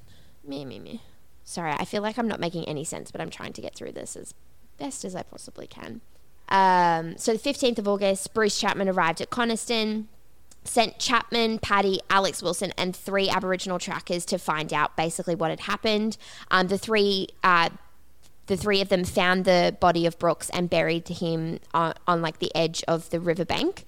[0.42, 1.02] me, me, me.
[1.44, 3.92] sorry, I feel like I'm not making any sense, but I'm trying to get through
[3.92, 4.32] this as
[4.78, 6.00] best as I possibly can.
[6.48, 10.08] Um, so the 15th of August, Bruce Chapman arrived at Coniston,
[10.64, 15.60] sent Chapman, Paddy, Alex Wilson, and three Aboriginal trackers to find out basically what had
[15.60, 16.16] happened.
[16.50, 17.28] Um, the three.
[17.42, 17.70] Uh,
[18.46, 22.38] the three of them found the body of Brooks and buried him on, on like
[22.38, 23.84] the edge of the riverbank.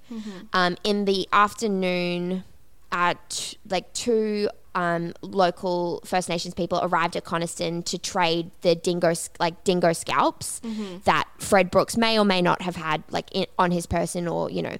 [0.53, 2.43] Um, in the afternoon,
[2.91, 9.13] at like two um, local First Nations people arrived at Coniston to trade the dingo
[9.39, 10.61] like dingo scalps
[11.05, 14.49] that Fred Brooks may or may not have had like in, on his person or
[14.49, 14.77] you know.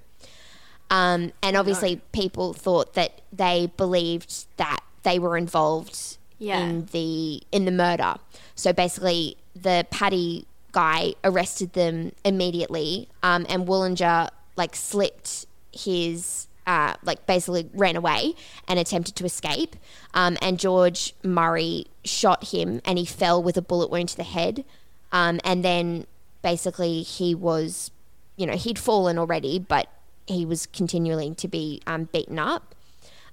[0.89, 6.59] Um, and obviously, people thought that they believed that they were involved Yeah.
[6.59, 8.15] in the in the murder.
[8.55, 16.93] So basically, the Paddy guy arrested them immediately, um, and Woolinger like slipped his uh,
[17.03, 18.33] like basically ran away
[18.67, 19.75] and attempted to escape.
[20.13, 24.23] Um, and George Murray shot him, and he fell with a bullet wound to the
[24.23, 24.63] head.
[25.11, 26.05] Um, and then
[26.41, 27.91] basically he was,
[28.37, 29.87] you know, he'd fallen already, but
[30.27, 32.73] he was continuing to be um, beaten up.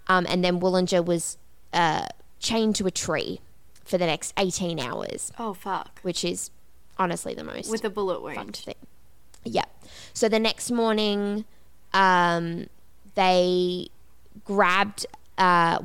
[0.08, 1.36] Um, and then Woolinger was
[1.72, 2.06] uh,
[2.40, 3.40] chained to a tree
[3.84, 6.00] for the next 18 hours, Oh fuck.
[6.02, 6.50] which is
[6.98, 8.56] honestly the most With a bullet wound.
[8.56, 8.74] thing.
[9.44, 9.64] Yeah.
[10.14, 11.44] So the next morning,
[11.94, 12.66] um,
[13.18, 13.88] they
[14.44, 15.04] grabbed
[15.37, 15.78] uh,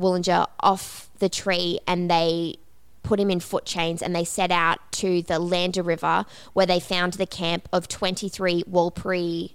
[0.59, 2.57] off the tree and they
[3.01, 6.79] put him in foot chains and they set out to the Lander River where they
[6.79, 9.53] found the camp of 23 Walpuri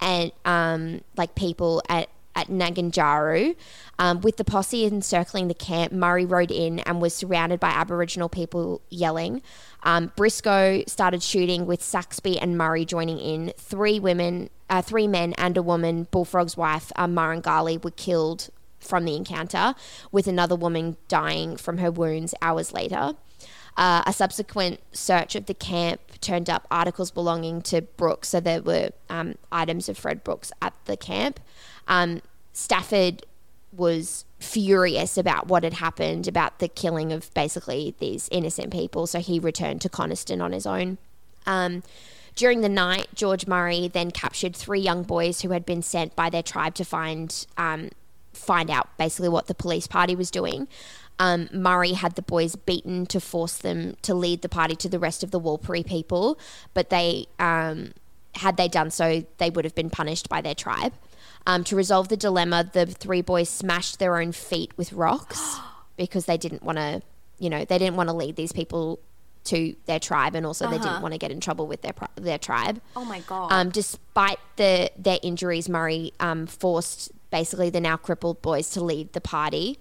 [0.00, 3.56] and um, like people at at Naganjaru.
[3.98, 8.28] Um, with the posse encircling the camp, Murray rode in and was surrounded by Aboriginal
[8.28, 9.42] people yelling.
[9.84, 13.54] Um, Briscoe started shooting with Saxby and Murray joining in.
[13.56, 18.50] Three women, uh, three men, and a woman, Bullfrog's wife, uh, Marangali, were killed
[18.80, 19.74] from the encounter,
[20.12, 23.14] with another woman dying from her wounds hours later.
[23.76, 28.62] Uh, a subsequent search of the camp turned up articles belonging to Brooks, so there
[28.62, 31.40] were um, items of Fred Brooks at the camp.
[31.86, 33.26] Um, Stafford
[33.72, 39.20] was furious about what had happened, about the killing of basically these innocent people, so
[39.20, 40.96] he returned to Coniston on his own.
[41.46, 41.82] Um,
[42.36, 46.30] during the night, George Murray then captured three young boys who had been sent by
[46.30, 47.90] their tribe to find um,
[48.32, 50.68] find out basically what the police party was doing.
[51.18, 54.98] Um, Murray had the boys beaten to force them to lead the party to the
[54.98, 56.38] rest of the Walpuri people,
[56.74, 57.92] but they um,
[58.34, 60.92] had they done so, they would have been punished by their tribe.
[61.46, 65.58] Um, to resolve the dilemma, the three boys smashed their own feet with rocks
[65.96, 67.00] because they didn't want to,
[67.38, 68.98] you know, they didn't want to lead these people
[69.46, 72.38] to their tribe, and also they didn't want to get in trouble with their their
[72.38, 72.80] tribe.
[72.94, 73.52] Oh my god.
[73.52, 79.12] Um, despite the their injuries, Murray um, forced basically the now crippled boys to lead
[79.12, 79.78] the party.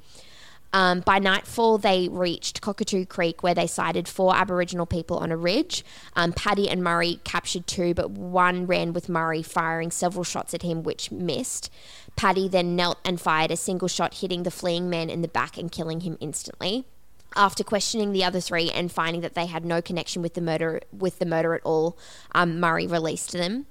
[0.73, 5.37] Um, by nightfall, they reached Cockatoo Creek, where they sighted four Aboriginal people on a
[5.37, 5.85] ridge.
[6.17, 10.63] Um, Paddy and Murray captured two, but one ran with Murray, firing several shots at
[10.63, 11.71] him, which missed.
[12.17, 15.57] Paddy then knelt and fired a single shot, hitting the fleeing man in the back
[15.57, 16.85] and killing him instantly.
[17.35, 20.81] After questioning the other three and finding that they had no connection with the murder
[20.91, 21.97] with the murder at all,
[22.33, 23.65] um, Murray released them.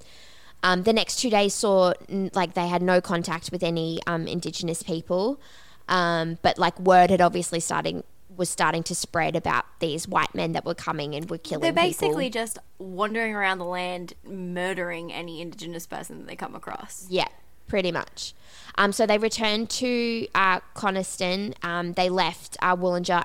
[0.63, 1.93] Um, the next two days saw
[2.33, 5.39] like they had no contact with any um, Indigenous people,
[5.87, 8.03] um, but like word had obviously starting
[8.37, 11.61] was starting to spread about these white men that were coming and were killing.
[11.61, 12.41] They're basically people.
[12.41, 17.07] just wandering around the land, murdering any indigenous person that they come across.
[17.09, 17.27] Yeah,
[17.67, 18.33] pretty much.
[18.77, 21.55] Um, so they returned to uh, Coniston.
[21.63, 22.75] Um, they left uh,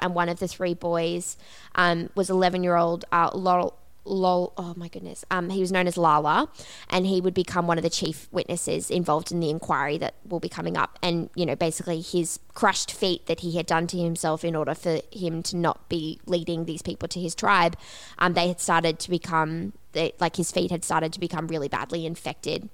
[0.00, 1.36] and one of the three boys
[1.74, 3.76] um, was 11 year old uh, Laurel.
[4.06, 5.26] Lol, oh my goodness.
[5.30, 6.48] Um, he was known as Lala,
[6.88, 10.40] and he would become one of the chief witnesses involved in the inquiry that will
[10.40, 10.98] be coming up.
[11.02, 14.74] And, you know, basically his crushed feet that he had done to himself in order
[14.74, 17.76] for him to not be leading these people to his tribe,
[18.18, 21.68] um, they had started to become, they, like his feet had started to become really
[21.68, 22.70] badly infected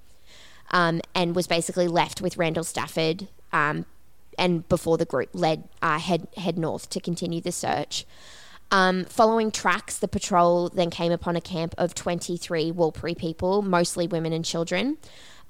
[0.71, 3.27] um, and was basically left with Randall Stafford.
[3.51, 3.85] Um,
[4.37, 8.05] and before the group led uh, head head north to continue the search.
[8.69, 14.07] Um, following tracks, the patrol then came upon a camp of 23 Walpuri people, mostly
[14.07, 14.97] women and children.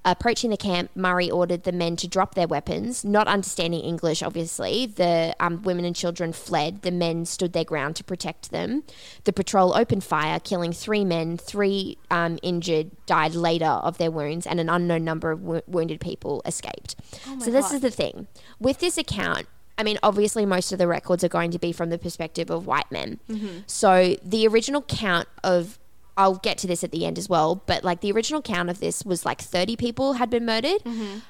[0.10, 3.04] Approaching the camp, Murray ordered the men to drop their weapons.
[3.04, 6.84] Not understanding English, obviously, the um, women and children fled.
[6.84, 8.84] The men stood their ground to protect them.
[9.26, 11.38] The patrol opened fire, killing three men.
[11.38, 16.00] Three um, injured died later of their wounds, and an unknown number of wo- wounded
[16.00, 16.96] people escaped.
[17.40, 18.28] so, this is the thing.
[18.62, 19.46] With this account,
[19.78, 22.66] I mean, obviously, most of the records are going to be from the perspective of
[22.66, 23.20] white men.
[23.68, 25.78] So, the original count of
[26.18, 28.80] I'll get to this at the end as well, but like the original count of
[28.80, 30.82] this was like 30 people had been murdered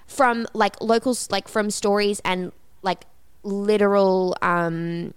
[0.08, 3.06] from like locals, like from stories and like
[3.43, 5.13] literal um,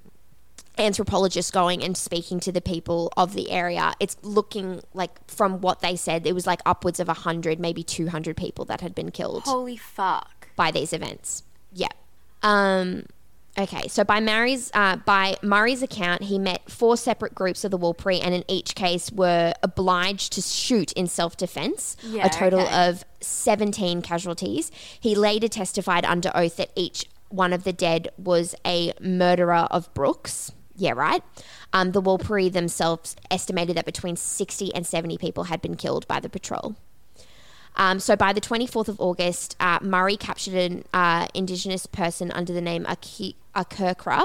[0.79, 5.81] anthropologists going and speaking to the people of the area, it's looking like from what
[5.81, 9.43] they said, it was like upwards of 100, maybe 200 people that had been killed
[9.45, 10.49] Holy fuck.
[10.57, 11.43] by these events.
[11.73, 11.89] Yeah.
[12.43, 13.05] Um,
[13.63, 17.79] okay, so by Murray's uh, by Murray's account, he met four separate groups of the
[17.79, 21.97] Walpuris, and in each case were obliged to shoot in self defense.
[22.03, 22.89] Yeah, a total okay.
[22.89, 24.71] of seventeen casualties.
[24.99, 29.93] He later testified under oath that each one of the dead was a murderer of
[29.95, 30.53] Brooks.
[30.77, 31.23] Yeah, right.
[31.73, 36.21] Um, the Walpuris themselves estimated that between sixty and seventy people had been killed by
[36.21, 36.77] the patrol.
[37.77, 42.53] Um, so by the 24th of August, uh, Murray captured an uh, Indigenous person under
[42.53, 44.23] the name Aki- Akirkra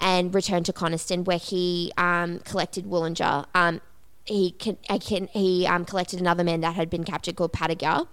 [0.00, 3.46] and returned to Coniston, where he um, collected Woollinger.
[3.54, 3.80] Um,
[4.24, 8.06] he can, can, he um, collected another man that had been captured called Patagar.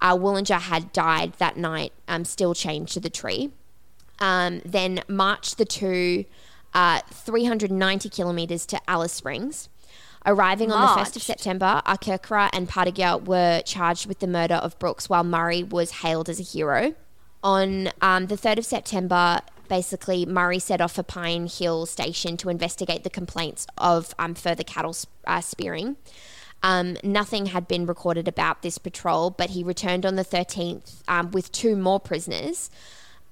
[0.00, 3.50] Uh, had died that night, um, still chained to the tree.
[4.18, 6.24] Um, then marched the two
[6.74, 9.68] uh, 390 kilometres to Alice Springs.
[10.28, 14.76] Arriving on the 1st of September, Akirkra and Patagia were charged with the murder of
[14.80, 16.94] Brooks, while Murray was hailed as a hero.
[17.44, 22.48] On um, the 3rd of September, basically, Murray set off for Pine Hill Station to
[22.48, 24.96] investigate the complaints of um, further cattle
[25.28, 25.96] uh, spearing.
[26.60, 31.30] Um, nothing had been recorded about this patrol, but he returned on the 13th um,
[31.30, 32.68] with two more prisoners.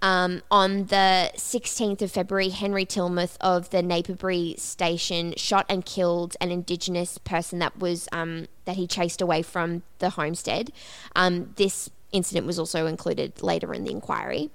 [0.05, 6.37] Um, on the 16th of February, Henry Tilmouth of the Napperby station shot and killed
[6.43, 10.73] an Indigenous person that was um, that he chased away from the homestead.
[11.17, 14.51] Um, this incident was also included later in the inquiry.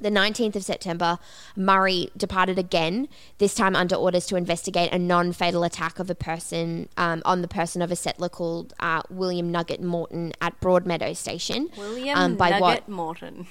[0.00, 1.18] The 19th of September,
[1.56, 6.14] Murray departed again, this time under orders to investigate a non fatal attack of a
[6.14, 11.16] person um, on the person of a settler called uh, William Nugget Morton at Broadmeadow
[11.16, 11.68] Station.
[11.76, 13.48] William um, by Nugget what Morton.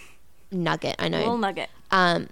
[0.53, 0.95] Nugget?
[0.99, 1.19] I know.
[1.19, 1.69] Little Nugget.
[1.91, 2.29] Um,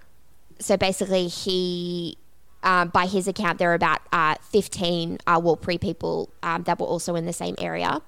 [0.58, 2.16] so basically, he,
[2.62, 7.14] uh, by his account, there are about uh, 15 uh, people um, that were also
[7.16, 8.00] in the same area.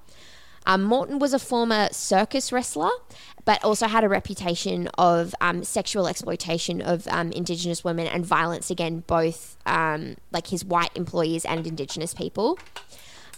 [0.65, 2.89] Um, Morton was a former circus wrestler,
[3.43, 8.71] but also had a reputation of um, sexual exploitation of um, Indigenous women and violence
[8.71, 12.57] against both um, like his white employees and Indigenous people.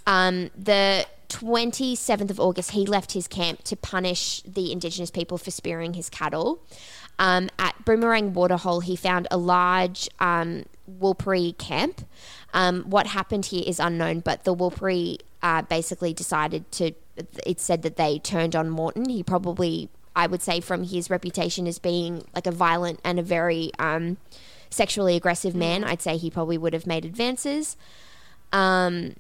[0.06, 5.52] Um, the 27th of August, he left his camp to punish the Indigenous people for
[5.52, 6.62] spearing his cattle.
[7.20, 10.66] Um, at Boomerang Waterhole, he found a large um,
[11.58, 12.06] camp.
[12.54, 16.92] Um, what happened here is unknown, but the Walpuris uh, basically decided to.
[17.46, 19.10] It said that they turned on Morton.
[19.10, 23.24] He probably, I would say, from his reputation as being like a violent and a
[23.24, 24.18] very um,
[24.70, 27.76] sexually aggressive man, I'd say he probably would have made advances.
[28.54, 29.16] Um,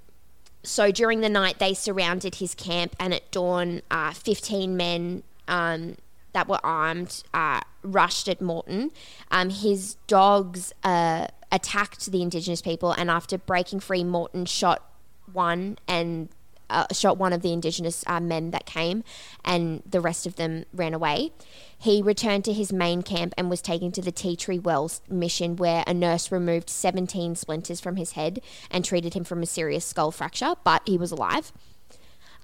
[0.68, 5.96] so during the night, they surrounded his camp, and at dawn, uh, 15 men um,
[6.34, 8.92] that were armed uh, rushed at Morton.
[9.32, 14.84] Um, his dogs uh, attacked the Indigenous people, and after breaking free, Morton shot
[15.32, 16.30] one and
[16.70, 19.04] uh, shot one of the Indigenous uh, men that came,
[19.44, 21.32] and the rest of them ran away.
[21.78, 25.56] He returned to his main camp and was taken to the Tea Tree Wells mission,
[25.56, 29.86] where a nurse removed 17 splinters from his head and treated him from a serious
[29.86, 31.52] skull fracture, but he was alive.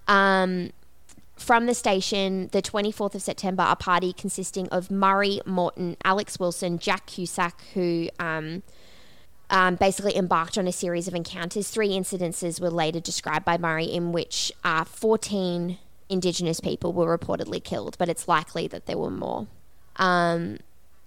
[0.07, 0.71] Um,
[1.35, 6.77] from the station, the 24th of September, a party consisting of Murray Morton, Alex Wilson,
[6.77, 8.61] Jack Cusack, who um,
[9.53, 11.69] um, basically embarked on a series of encounters.
[11.69, 15.77] Three incidences were later described by Murray in which uh, 14
[16.09, 19.45] Indigenous people were reportedly killed, but it's likely that there were more.
[19.97, 20.57] Um,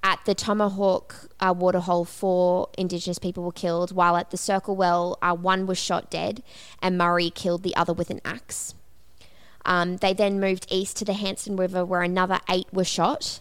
[0.03, 5.19] at the Tomahawk uh, Waterhole, four Indigenous people were killed, while at the Circle Well,
[5.21, 6.45] uh, one was shot dead,
[6.81, 8.75] and Murray killed the other with an axe.
[9.65, 13.41] Um, they then moved east to the Hanson River, where another eight were shot.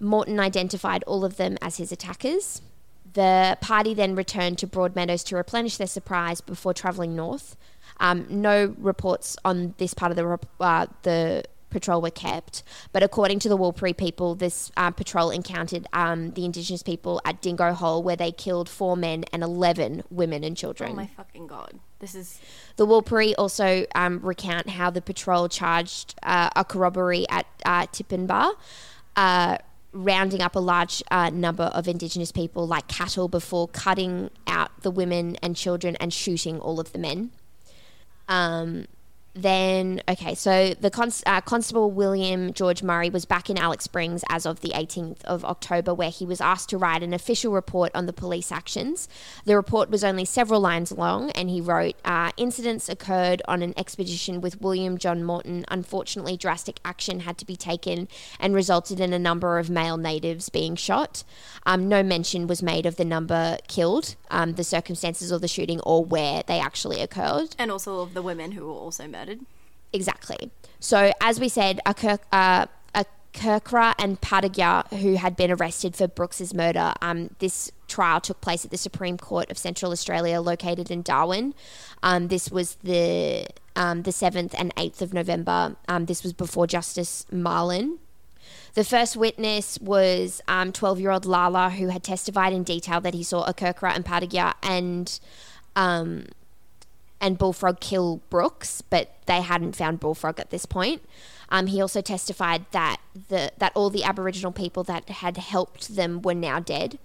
[0.00, 2.62] Morton identified all of them as his attackers.
[3.18, 7.56] The party then returned to Broadmeadows to replenish their supplies before travelling north.
[7.98, 13.40] Um, no reports on this part of the uh, the patrol were kept, but according
[13.40, 18.04] to the Walpuris people, this uh, patrol encountered um, the Indigenous people at Dingo Hole,
[18.04, 20.92] where they killed four men and eleven women and children.
[20.92, 21.80] Oh my fucking god.
[21.98, 22.40] This is
[22.76, 27.86] The Walpuris also um, recount how the patrol charged uh, a corroboree at uh,
[29.16, 29.58] uh,
[29.92, 34.90] rounding up a large uh, number of Indigenous people like cattle before cutting out the
[34.90, 37.30] women and children and shooting all of the men.
[38.28, 38.86] Um,
[39.34, 44.24] then, okay, so the const- uh, Constable William George Murray was back in Alice Springs
[44.28, 47.92] as of the 18th of October, where he was asked to write an official report
[47.94, 49.08] on the police actions.
[49.44, 53.74] The report was only several lines long, and he wrote uh, Incidents occurred on an
[53.76, 55.64] expedition with William John Morton.
[55.68, 58.08] Unfortunately, drastic action had to be taken
[58.40, 61.22] and resulted in a number of male natives being shot.
[61.64, 65.80] Um, no mention was made of the number killed, um, the circumstances of the shooting,
[65.80, 67.54] or where they actually occurred.
[67.58, 69.27] And also of the women who were also murdered.
[69.92, 70.50] Exactly.
[70.80, 75.96] So, as we said, a, Kirk, uh, a Kirkra and Padagya, who had been arrested
[75.96, 80.40] for Brooks's murder, um, this trial took place at the Supreme Court of Central Australia,
[80.40, 81.54] located in Darwin.
[82.02, 85.76] Um, this was the um, the seventh and eighth of November.
[85.88, 87.98] Um, this was before Justice Marlin.
[88.74, 93.22] The first witness was 12 year old Lala, who had testified in detail that he
[93.22, 95.18] saw a Kirkra and Padagya and
[95.74, 96.26] um,
[97.20, 101.02] and Bullfrog kill Brooks, but they hadn't found Bullfrog at this point.
[101.50, 102.98] Um, he also testified that
[103.28, 106.98] the that all the Aboriginal people that had helped them were now dead.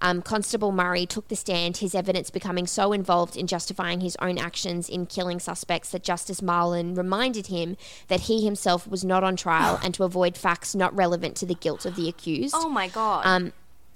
[0.00, 4.38] Um, Constable Murray took the stand, his evidence becoming so involved in justifying his own
[4.38, 7.76] actions in killing suspects that Justice Marlin reminded him
[8.08, 11.54] that he himself was not on trial and to avoid facts not relevant to the
[11.54, 12.54] guilt of the accused.
[12.56, 13.24] Oh my god.
[13.24, 13.52] Um,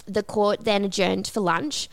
[0.06, 1.88] the court then adjourned for lunch.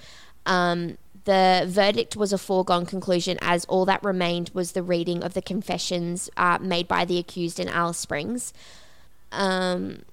[0.45, 5.33] Um, the verdict was a foregone conclusion as all that remained was the reading of
[5.33, 8.53] the confessions uh, made by the accused in Alice Springs.
[9.31, 10.03] Um,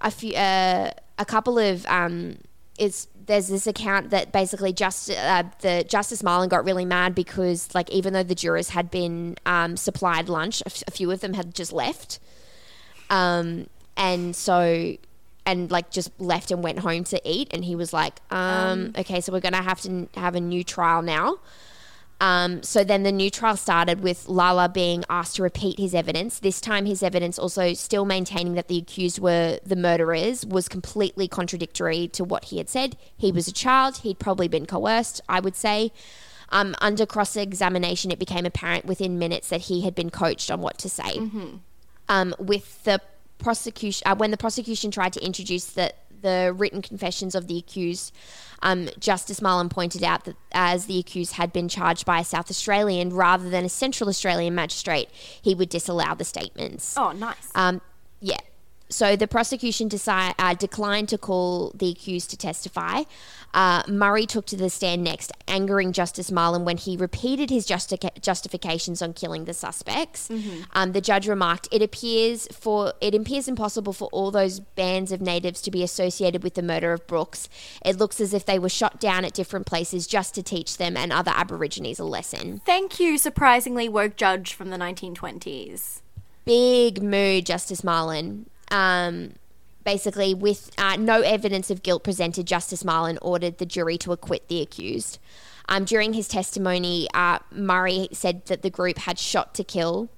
[0.00, 2.38] a few, uh, a couple of um,
[2.78, 7.74] it's there's this account that basically just uh, the Justice Marlin got really mad because
[7.74, 11.20] like even though the jurors had been um, supplied lunch, a, f- a few of
[11.20, 12.18] them had just left,
[13.10, 13.66] um,
[13.96, 14.96] and so
[15.44, 17.48] and like just left and went home to eat.
[17.52, 20.64] And he was like, um, okay, so we're going to have to have a new
[20.64, 21.38] trial now.
[22.20, 26.38] Um, so then the new trial started with Lala being asked to repeat his evidence.
[26.38, 31.26] This time, his evidence also still maintaining that the accused were the murderers was completely
[31.26, 32.96] contradictory to what he had said.
[33.16, 35.90] He was a child, he'd probably been coerced, I would say.
[36.50, 40.60] Um, under cross examination, it became apparent within minutes that he had been coached on
[40.60, 41.18] what to say.
[42.08, 43.00] Um, with the
[43.42, 48.14] prosecution, uh, when the prosecution tried to introduce the the written confessions of the accused,
[48.62, 52.48] um, Justice Marlin pointed out that as the accused had been charged by a South
[52.48, 56.96] Australian rather than a Central Australian magistrate, he would disallow the statements.
[56.96, 57.50] oh, nice.
[57.56, 57.80] Um,
[58.20, 58.38] yeah.
[58.92, 63.02] So the prosecution decide, uh, declined to call the accused to testify.
[63.54, 67.98] Uh, Murray took to the stand next, angering Justice Marlin when he repeated his justi-
[68.20, 70.30] justifications on killing the suspects.
[70.72, 75.20] Um, the judge remarked, "It appears for it appears impossible for all those bands of
[75.20, 77.48] natives to be associated with the murder of Brooks.
[77.84, 80.96] It looks as if they were shot down at different places just to teach them
[80.96, 86.00] and other Aborigines a lesson." Thank you, surprisingly woke judge from the 1920s.
[86.44, 88.46] big mood, Justice Marlin.
[88.72, 89.34] Um,
[89.84, 94.48] basically, with uh, no evidence of guilt presented, Justice Marlin ordered the jury to acquit
[94.48, 95.18] the accused.
[95.68, 100.08] Um, during his testimony, uh, Murray said that the group had shot to kill.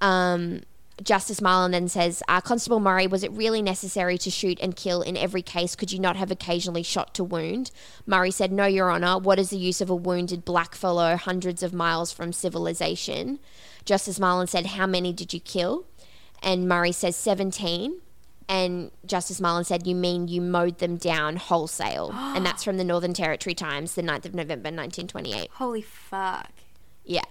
[0.00, 0.62] Um,
[1.02, 5.00] Justice Marlin then says, uh, Constable Murray, was it really necessary to shoot and kill
[5.02, 5.74] in every case?
[5.74, 7.70] Could you not have occasionally shot to wound?
[8.06, 9.18] Murray said, No, Your Honour.
[9.18, 13.38] What is the use of a wounded blackfellow hundreds of miles from civilization?
[13.84, 15.86] Justice Marlin said, How many did you kill?
[16.42, 18.00] And Murray says, 17.
[18.48, 22.10] And Justice Marlin said, You mean you mowed them down wholesale?
[22.14, 25.50] and that's from the Northern Territory Times, the 9th of November, 1928.
[25.54, 26.50] Holy fuck.
[27.04, 27.22] Yeah.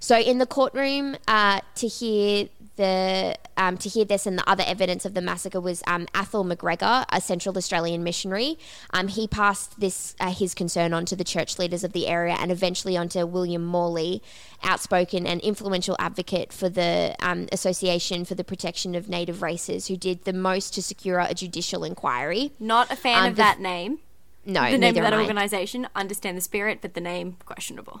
[0.00, 2.48] So in the courtroom, uh, to hear
[2.80, 6.44] the um, to hear this and the other evidence of the massacre was um, Athol
[6.44, 8.58] McGregor, a Central Australian missionary.
[8.92, 12.36] Um, he passed this uh, his concern on to the church leaders of the area
[12.40, 14.22] and eventually onto William Morley,
[14.62, 19.96] outspoken and influential advocate for the um, Association for the Protection of Native Races, who
[19.96, 22.52] did the most to secure a judicial inquiry.
[22.58, 23.98] Not a fan Um, of the- that name.
[24.46, 25.86] No, The name of that organization.
[25.94, 28.00] Understand the spirit, but the name questionable.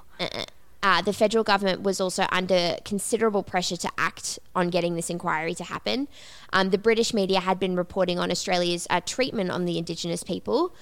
[0.82, 5.54] Uh, the federal government was also under considerable pressure to act on getting this inquiry
[5.54, 6.08] to happen.
[6.52, 10.74] Um, the British media had been reporting on Australia's uh, treatment on the Indigenous people.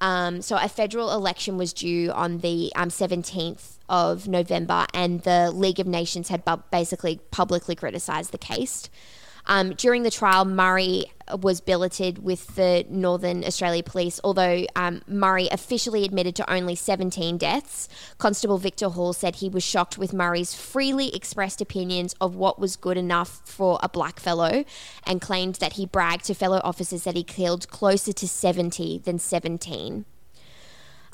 [0.00, 5.50] Um, so a federal election was due on the um, 17th of November, and the
[5.50, 8.90] League of Nations had bu- basically publicly criticised the case.
[9.48, 11.06] Um, during the trial, Murray
[11.40, 17.38] was billeted with the Northern Australia Police, although um, Murray officially admitted to only 17
[17.38, 17.88] deaths.
[18.18, 22.76] Constable Victor Hall said he was shocked with Murray's freely expressed opinions of what was
[22.76, 24.64] good enough for a black fellow
[25.04, 29.18] and claimed that he bragged to fellow officers that he killed closer to 70 than
[29.18, 30.04] 17.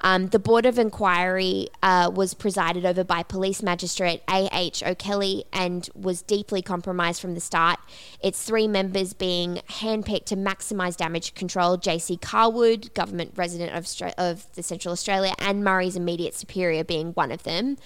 [0.01, 4.83] Um, the Board of Inquiry uh, was presided over by Police Magistrate A.H.
[4.83, 7.79] O'Kelly and was deeply compromised from the start.
[8.21, 12.17] Its three members being handpicked to maximise damage control J.C.
[12.19, 17.43] Cawood, government resident of, of the Central Australia, and Murray's immediate superior being one of
[17.45, 17.77] them.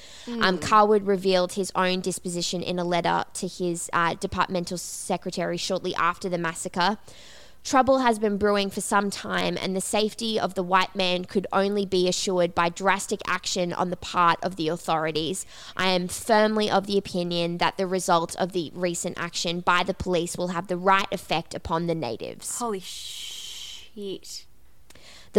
[0.41, 5.95] Um, Cawood revealed his own disposition in a letter to his uh, departmental secretary shortly
[5.95, 6.99] after the massacre.
[7.69, 11.47] Trouble has been brewing for some time, and the safety of the white man could
[11.53, 15.45] only be assured by drastic action on the part of the authorities.
[15.77, 19.93] I am firmly of the opinion that the result of the recent action by the
[19.93, 22.57] police will have the right effect upon the natives.
[22.57, 24.47] Holy shit.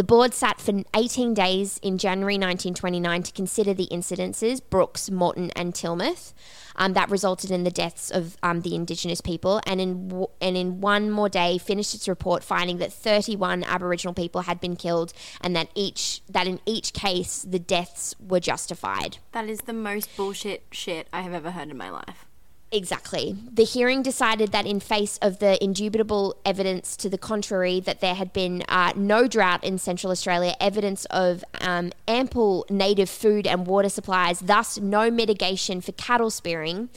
[0.00, 5.50] The board sat for 18 days in January 1929 to consider the incidences, Brooks, Morton,
[5.50, 6.32] and Tilmouth,
[6.76, 10.56] um, that resulted in the deaths of um, the Indigenous people, and in w- and
[10.56, 15.12] in one more day finished its report finding that 31 Aboriginal people had been killed,
[15.42, 19.18] and that each that in each case the deaths were justified.
[19.32, 22.24] That is the most bullshit shit I have ever heard in my life.
[22.72, 23.36] Exactly.
[23.52, 28.14] The hearing decided that, in face of the indubitable evidence to the contrary, that there
[28.14, 33.66] had been uh, no drought in Central Australia, evidence of um, ample native food and
[33.66, 36.90] water supplies, thus no mitigation for cattle spearing.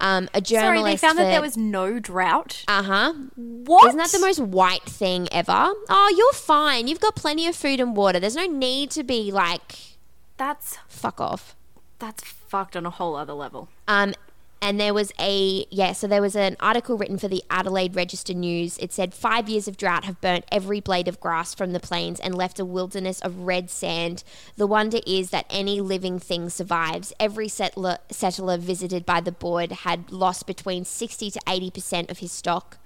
[0.00, 0.82] Um, a journalist.
[0.82, 2.64] Sorry, they found that there was no drought.
[2.68, 3.12] Uh huh.
[3.36, 3.86] What?
[3.86, 5.72] Isn't that the most white thing ever?
[5.88, 6.86] Oh, you're fine.
[6.88, 8.18] You've got plenty of food and water.
[8.20, 9.96] There's no need to be like,
[10.36, 11.54] That's fuck off.
[11.98, 13.68] that's fucked on a whole other level.
[13.88, 14.12] Um,
[14.60, 18.34] and there was a yeah, so there was an article written for the Adelaide Register
[18.34, 18.78] News.
[18.78, 22.20] It said five years of drought have burnt every blade of grass from the plains
[22.20, 24.24] and left a wilderness of red sand.
[24.56, 27.12] The wonder is that any living thing survives.
[27.20, 32.18] Every settler settler visited by the board had lost between sixty to eighty percent of
[32.18, 32.78] his stock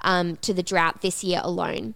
[0.00, 1.94] um, to the drought this year alone.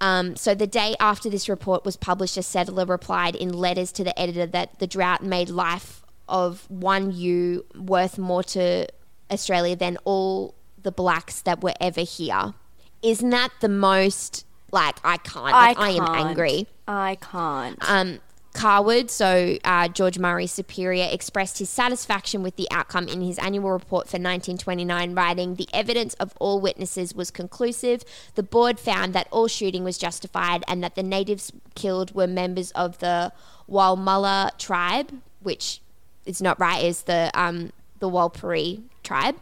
[0.00, 4.02] Um, so the day after this report was published, a settler replied in letters to
[4.02, 6.02] the editor that the drought made life
[6.32, 8.88] of one ewe worth more to
[9.30, 12.54] Australia than all the blacks that were ever here.
[13.02, 15.52] Isn't that the most like I can't?
[15.52, 16.26] Like, I, am can't.
[16.26, 16.66] angry.
[16.88, 17.78] I can't.
[17.88, 18.20] Um,
[18.54, 23.70] Cawood, so uh, George Murray's superior, expressed his satisfaction with the outcome in his annual
[23.70, 28.04] report for 1929, writing, The evidence of all witnesses was conclusive.
[28.34, 32.70] The board found that all shooting was justified and that the natives killed were members
[32.72, 33.32] of the
[33.68, 35.80] Walmulla tribe, which
[36.26, 39.36] is not right, is the, um, the Walpuri tribe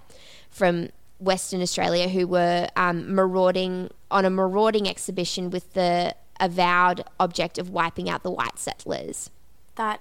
[0.50, 7.58] from Western Australia who were um, marauding on a marauding exhibition with the avowed object
[7.58, 9.30] of wiping out the white settlers.
[9.76, 10.00] that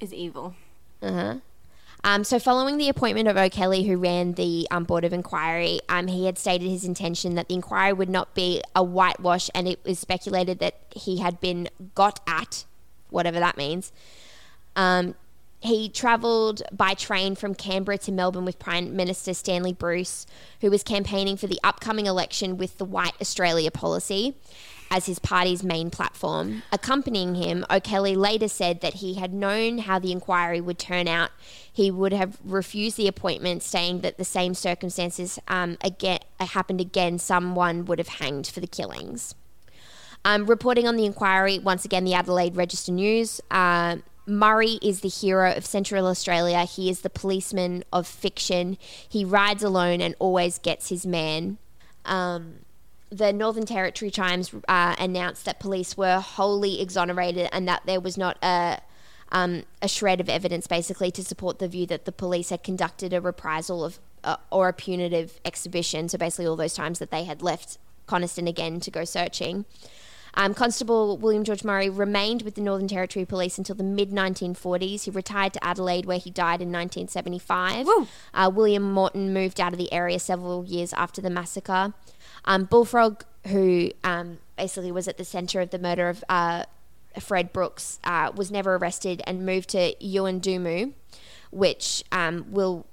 [0.00, 0.54] is evil.
[1.02, 1.36] Uh
[2.04, 6.06] Um, so, following the appointment of O'Kelly, who ran the um, Board of Inquiry, um,
[6.06, 9.80] he had stated his intention that the inquiry would not be a whitewash, and it
[9.84, 12.64] was speculated that he had been got at,
[13.10, 13.92] whatever that means.
[15.60, 20.24] He travelled by train from Canberra to Melbourne with Prime Minister Stanley Bruce,
[20.60, 24.36] who was campaigning for the upcoming election with the White Australia policy
[24.90, 26.62] as his party's main platform.
[26.72, 31.30] Accompanying him, O'Kelly later said that he had known how the inquiry would turn out.
[31.70, 37.18] He would have refused the appointment, saying that the same circumstances um, again happened again.
[37.18, 39.34] Someone would have hanged for the killings.
[40.24, 43.40] Um, reporting on the inquiry, once again, the Adelaide Register News.
[43.50, 43.96] Uh,
[44.28, 46.64] Murray is the hero of Central Australia.
[46.64, 48.76] He is the policeman of fiction.
[49.08, 51.58] He rides alone and always gets his man.
[52.04, 52.60] Um,
[53.10, 58.18] the Northern Territory Times uh, announced that police were wholly exonerated and that there was
[58.18, 58.80] not a
[59.30, 63.12] um, a shred of evidence, basically, to support the view that the police had conducted
[63.12, 66.08] a reprisal of uh, or a punitive exhibition.
[66.08, 69.64] So basically, all those times that they had left Coniston again to go searching.
[70.38, 75.02] Um, Constable William George Murray remained with the Northern Territory Police until the mid 1940s.
[75.02, 77.86] He retired to Adelaide, where he died in 1975.
[78.32, 81.92] Uh, William Morton moved out of the area several years after the massacre.
[82.44, 86.66] Um, Bullfrog, who um, basically was at the centre of the murder of uh,
[87.18, 90.92] Fred Brooks, uh, was never arrested and moved to Yuendumu,
[91.50, 92.86] which um, will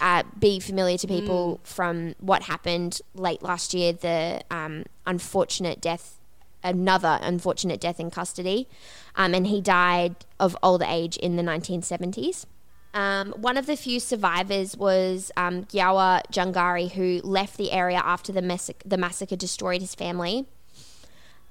[0.00, 6.19] uh, be familiar to people from what happened late last year the um, unfortunate death,
[6.62, 8.68] another unfortunate death in custody.
[9.16, 12.46] Um, and he died of old age in the 1970s.
[12.92, 18.32] Um, one of the few survivors was um, Gyawa Jungari, who left the area after
[18.32, 20.46] the, massac- the massacre destroyed his family.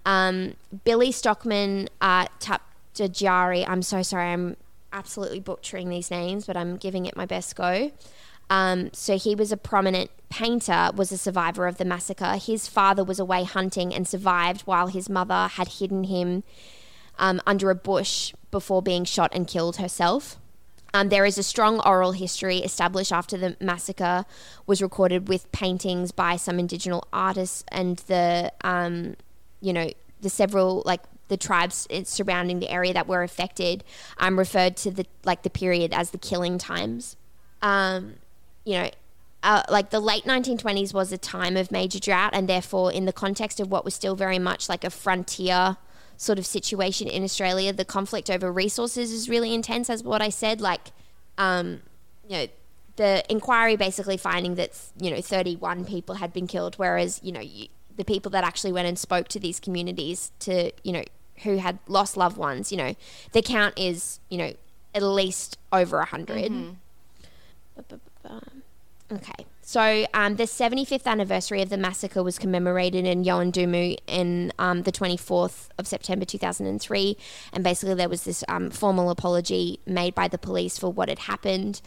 [0.05, 4.57] Um, Billy Stockman uh, Tapdajari, I'm so sorry, I'm
[4.91, 7.91] absolutely butchering these names, but I'm giving it my best go.
[8.49, 12.35] Um, so he was a prominent painter, was a survivor of the massacre.
[12.37, 16.43] His father was away hunting and survived while his mother had hidden him
[17.17, 20.37] um, under a bush before being shot and killed herself.
[20.93, 24.25] Um, there is a strong oral history established after the massacre
[24.65, 29.15] was recorded with paintings by some Indigenous artists and the, um,
[29.61, 29.91] you know,
[30.21, 33.83] the several like the tribes surrounding the area that were affected.
[34.17, 37.15] Um, referred to the like the period as the killing times.
[37.61, 38.15] Um,
[38.65, 38.89] you know,
[39.41, 43.13] uh, like the late 1920s was a time of major drought, and therefore, in the
[43.13, 45.77] context of what was still very much like a frontier
[46.17, 50.29] sort of situation in Australia, the conflict over resources is really intense, as what I
[50.29, 50.59] said.
[50.59, 50.91] Like,
[51.37, 51.81] um,
[52.27, 52.47] you know,
[52.97, 57.39] the inquiry basically finding that you know 31 people had been killed, whereas you know
[57.39, 61.03] you, the people that actually went and spoke to these communities to you know
[61.43, 62.93] who had lost loved ones, you know,
[63.31, 64.53] the count is you know
[64.93, 66.71] at least over a 100 mm-hmm.
[69.11, 69.45] Okay.
[69.61, 74.91] So um, the 75th anniversary of the massacre was commemorated in Yuendumu in um, the
[74.91, 77.17] 24th of September 2003.
[77.53, 81.19] And basically there was this um, formal apology made by the police for what had
[81.19, 81.81] happened.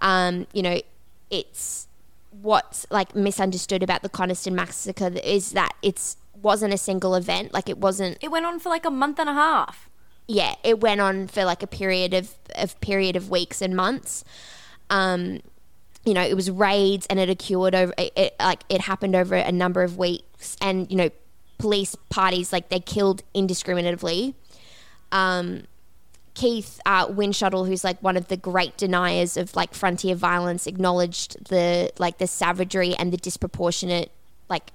[0.00, 0.80] Um, you know,
[1.30, 1.88] it's
[2.42, 7.52] what's like misunderstood about the Coniston massacre is that it's wasn't a single event.
[7.52, 8.18] Like it wasn't.
[8.20, 9.88] It went on for like a month and a half.
[10.26, 14.24] Yeah, it went on for like a period of, of period of weeks and months.
[14.90, 15.40] Um,
[16.08, 19.34] you know, it was raids and it occurred over, it, it, like it happened over
[19.34, 21.10] a number of weeks, and you know,
[21.58, 24.34] police parties like they killed indiscriminately.
[25.12, 25.64] Um,
[26.32, 31.44] Keith uh, Windschuttle, who's like one of the great deniers of like frontier violence, acknowledged
[31.50, 34.10] the like the savagery and the disproportionate
[34.48, 34.70] like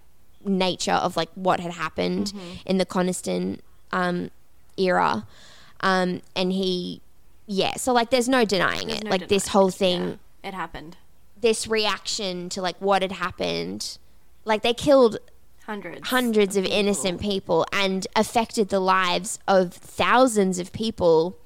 [0.46, 2.58] nature of like what had happened mm-hmm.
[2.68, 3.60] in the Coniston
[3.92, 4.30] um,
[4.78, 5.26] era,
[5.80, 7.02] um, and he,
[7.48, 9.06] yeah, so like there's no denying there's it.
[9.06, 10.98] No like denying this whole thing, yeah, it happened
[11.44, 14.00] this reaction to like what had happened.
[14.46, 15.20] Like they killed
[15.66, 17.68] hundreds hundreds of, of innocent people.
[17.72, 21.38] and affected the lives of thousands of people.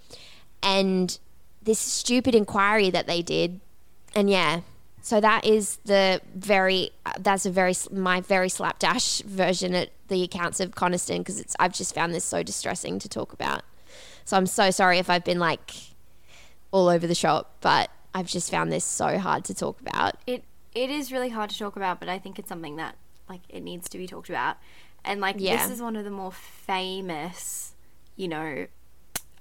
[0.64, 1.20] And
[1.62, 3.60] this stupid inquiry that they did
[4.16, 4.62] and yeah.
[5.02, 10.60] So that is the very that's a very my very slapdash version at the accounts
[10.60, 13.64] of Coniston because it's I've just found this so distressing to talk about.
[14.26, 15.72] So I'm so sorry if I've been like
[16.72, 20.16] all over the shop but I've just found this so hard to talk about.
[20.26, 20.44] It
[20.74, 22.96] it is really hard to talk about, but I think it's something that
[23.30, 24.58] like it needs to be talked about.
[25.06, 25.56] And like yeah.
[25.56, 27.76] this is one of the more famous,
[28.16, 28.66] you know,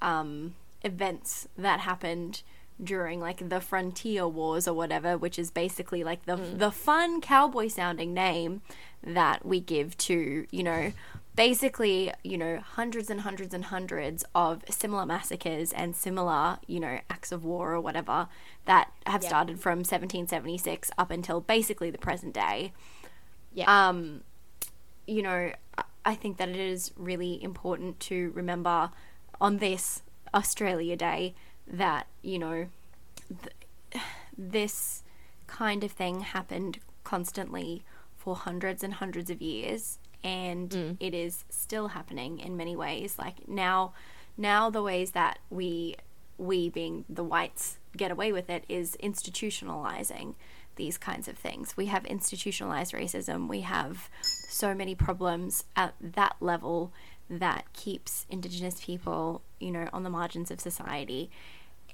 [0.02, 2.42] um, events that happened
[2.84, 6.58] during like the frontier wars or whatever which is basically like the mm.
[6.58, 8.60] the fun cowboy sounding name
[9.02, 10.92] that we give to you know
[11.36, 16.98] basically, you know, hundreds and hundreds and hundreds of similar massacres and similar, you know,
[17.10, 18.26] acts of war or whatever
[18.64, 22.72] that have started from 1776 up until basically the present day.
[23.54, 23.88] Yeah.
[23.88, 24.22] Um,
[25.06, 25.52] you know,
[26.04, 28.90] I think that it is really important to remember
[29.40, 30.02] on this
[30.34, 31.34] Australia Day
[31.66, 32.68] that, you know,
[33.28, 34.02] th-
[34.36, 35.02] this
[35.46, 37.84] kind of thing happened constantly
[38.16, 40.96] for hundreds and hundreds of years and mm.
[41.00, 43.16] it is still happening in many ways.
[43.18, 43.92] Like now
[44.36, 45.96] now the ways that we
[46.38, 50.34] we being the whites get away with it is institutionalizing
[50.76, 51.76] these kinds of things.
[51.76, 53.48] We have institutionalized racism.
[53.48, 56.92] We have so many problems at that level
[57.28, 61.28] that keeps indigenous people you know on the margins of society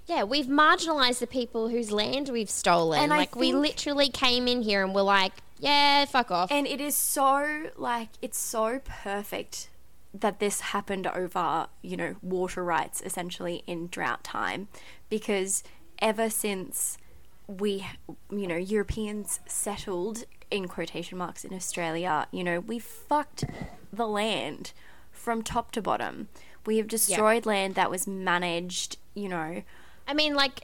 [0.07, 3.01] yeah, we've marginalized the people whose land we've stolen.
[3.01, 6.51] And like we literally came in here and we're like, yeah, fuck off.
[6.51, 9.69] And it is so like it's so perfect
[10.13, 14.69] that this happened over, you know, water rights essentially in drought time
[15.09, 15.63] because
[16.01, 16.99] ever since
[17.47, 17.87] we
[18.31, 23.45] you know, Europeans settled in quotation marks in Australia, you know, we fucked
[23.93, 24.73] the land
[25.13, 26.29] from top to bottom.
[26.67, 29.63] We have destroyed land that was managed, you know,
[30.07, 30.63] I mean, like,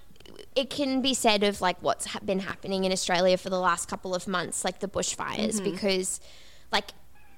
[0.55, 3.89] it can be said of like what's ha- been happening in Australia for the last
[3.89, 5.65] couple of months, like the bushfires, mm-hmm.
[5.65, 6.21] because
[6.73, 6.91] like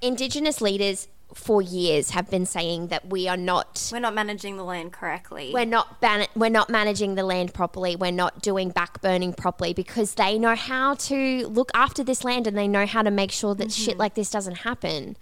[0.02, 4.64] Indigenous leaders for years have been saying that we are not we're not managing the
[4.64, 5.50] land correctly.
[5.52, 7.94] We're not ban- we're not managing the land properly.
[7.94, 12.56] We're not doing backburning properly because they know how to look after this land and
[12.56, 13.84] they know how to make sure that mm-hmm.
[13.84, 15.16] shit like this doesn't happen.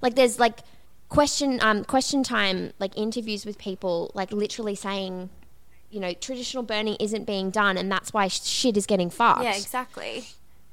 [0.00, 0.60] Like there's like
[1.08, 5.30] question um question time like interviews with people like literally saying
[5.94, 9.44] you know, traditional burning isn't being done, and that's why shit is getting fucked.
[9.44, 10.24] Yeah, exactly,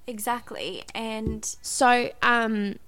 [0.08, 0.84] exactly.
[0.96, 2.80] And so, um,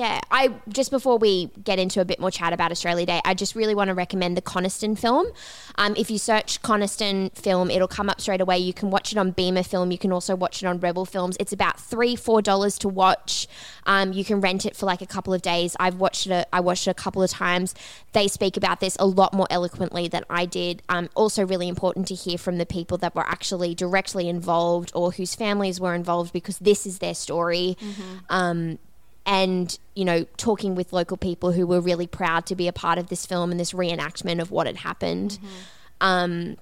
[0.00, 3.34] yeah, I just before we get into a bit more chat about Australia Day, I
[3.34, 5.26] just really want to recommend the Coniston film.
[5.74, 8.56] Um, if you search Coniston film, it'll come up straight away.
[8.56, 9.92] You can watch it on Beamafilm.
[9.92, 11.36] You can also watch it on Rebel Films.
[11.38, 13.46] It's about three, four dollars to watch.
[13.84, 15.76] Um, you can rent it for like a couple of days.
[15.78, 16.48] I've watched it.
[16.50, 17.74] I watched it a couple of times.
[18.12, 20.82] They speak about this a lot more eloquently than I did.
[20.88, 25.12] Um, also, really important to hear from the people that were actually directly involved or
[25.12, 27.76] whose families were involved because this is their story.
[27.78, 28.34] Mm-hmm.
[29.32, 32.98] And you know talking with local people who were really proud to be a part
[32.98, 35.32] of this film and this reenactment of what had happened.
[35.32, 35.46] Mm-hmm.
[36.00, 36.56] um,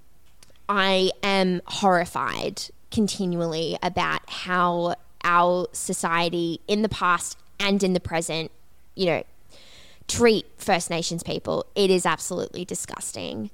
[0.68, 2.60] i am horrified
[2.90, 4.94] continually about how
[5.24, 8.50] our society in the past and in the present
[8.94, 9.22] you know
[10.08, 11.66] treat first nations people.
[11.74, 13.50] It is absolutely disgusting.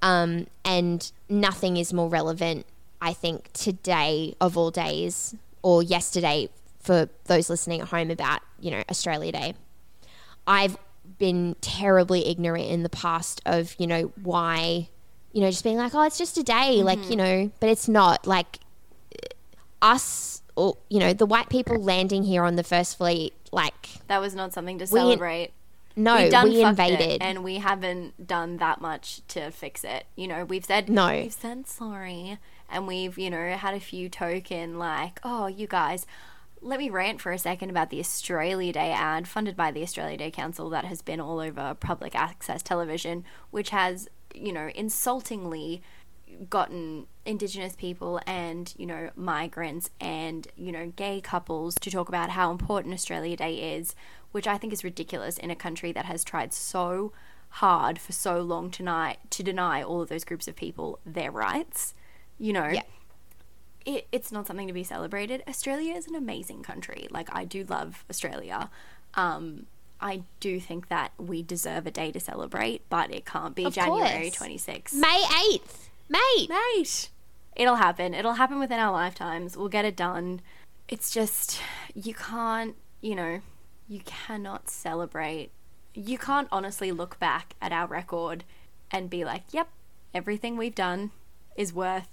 [0.00, 2.64] Um, and nothing is more relevant
[3.00, 6.48] i think today of all days or yesterday
[6.88, 9.52] for those listening at home about, you know, Australia Day.
[10.46, 10.78] I've
[11.18, 14.88] been terribly ignorant in the past of, you know, why,
[15.34, 16.86] you know, just being like, oh, it's just a day, mm-hmm.
[16.86, 18.26] like, you know, but it's not.
[18.26, 18.60] Like,
[19.82, 23.90] us, or, you know, the white people landing here on the first fleet, like.
[24.06, 25.50] That was not something to celebrate.
[25.94, 30.06] no, we, done we invaded, and we haven't done that much to fix it.
[30.16, 32.38] You know, we've said no, we've said sorry,
[32.70, 36.06] and we've you know had a few token like, oh, you guys,
[36.60, 40.16] let me rant for a second about the Australia Day ad funded by the Australia
[40.16, 45.82] Day Council that has been all over public access television, which has, you know, insultingly
[46.50, 52.30] gotten indigenous people and you know migrants and you know gay couples to talk about
[52.30, 53.94] how important Australia Day is
[54.32, 57.12] which I think is ridiculous in a country that has tried so
[57.48, 61.94] hard for so long tonight to deny all of those groups of people their rights
[62.38, 62.68] you know?
[62.68, 62.82] Yeah
[63.84, 65.42] it, it's not something to be celebrated.
[65.48, 67.08] Australia is an amazing country.
[67.10, 68.70] Like I do love Australia.
[69.14, 69.66] Um,
[70.00, 73.74] I do think that we deserve a day to celebrate, but it can't be of
[73.74, 74.94] January 26th.
[74.94, 75.88] May 8th.
[76.08, 76.48] Mate.
[76.48, 77.10] Mate.
[77.56, 78.14] It'll happen.
[78.14, 79.56] It'll happen within our lifetimes.
[79.56, 80.40] We'll get it done.
[80.86, 81.60] It's just,
[81.94, 83.40] you can't, you know,
[83.88, 85.50] you cannot celebrate.
[85.94, 88.44] You can't honestly look back at our record
[88.90, 89.68] and be like, yep,
[90.14, 91.10] everything we've done
[91.56, 92.08] is worth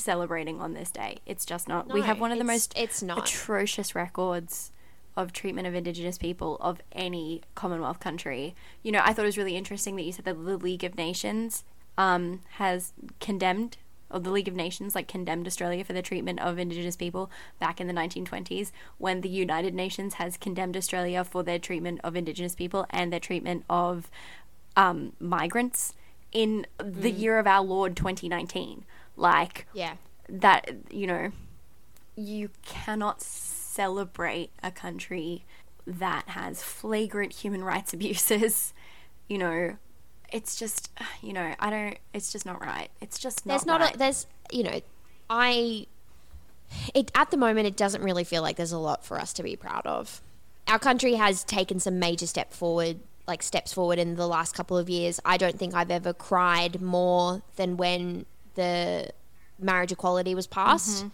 [0.00, 1.18] celebrating on this day.
[1.26, 1.88] It's just not.
[1.88, 3.28] No, we have one of the most it's not.
[3.28, 4.72] atrocious records
[5.16, 8.54] of treatment of Indigenous people of any Commonwealth country.
[8.82, 10.96] You know, I thought it was really interesting that you said that the League of
[10.96, 11.64] Nations
[11.98, 13.76] um, has condemned,
[14.10, 17.80] or the League of Nations like condemned Australia for the treatment of Indigenous people back
[17.80, 22.54] in the 1920s, when the United Nations has condemned Australia for their treatment of Indigenous
[22.54, 24.10] people and their treatment of
[24.76, 25.94] um, migrants
[26.32, 27.18] in the mm.
[27.18, 28.84] year of our Lord 2019.
[29.20, 29.96] Like, yeah,
[30.28, 31.30] that you know,
[32.16, 35.44] you cannot celebrate a country
[35.86, 38.72] that has flagrant human rights abuses.
[39.28, 39.76] You know,
[40.32, 40.90] it's just
[41.22, 41.98] you know, I don't.
[42.14, 42.88] It's just not right.
[43.02, 43.52] It's just not.
[43.52, 43.80] There's not.
[43.80, 43.94] Right.
[43.94, 44.80] A, there's you know,
[45.28, 45.86] I.
[46.94, 49.42] It at the moment it doesn't really feel like there's a lot for us to
[49.42, 50.22] be proud of.
[50.66, 54.76] Our country has taken some major step forward like steps forward in the last couple
[54.76, 55.20] of years.
[55.24, 59.10] I don't think I've ever cried more than when the
[59.58, 61.04] marriage equality was passed.
[61.04, 61.08] Mm-hmm.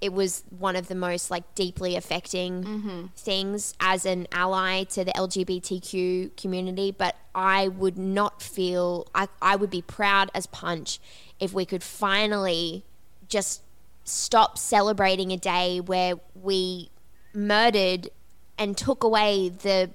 [0.00, 3.06] It was one of the most like deeply affecting mm-hmm.
[3.16, 6.92] things as an ally to the LGBTQ community.
[6.92, 11.00] But I would not feel I, I would be proud as punch
[11.40, 12.84] if we could finally
[13.28, 13.62] just
[14.04, 16.90] stop celebrating a day where we
[17.34, 18.08] murdered
[18.56, 19.90] and took away the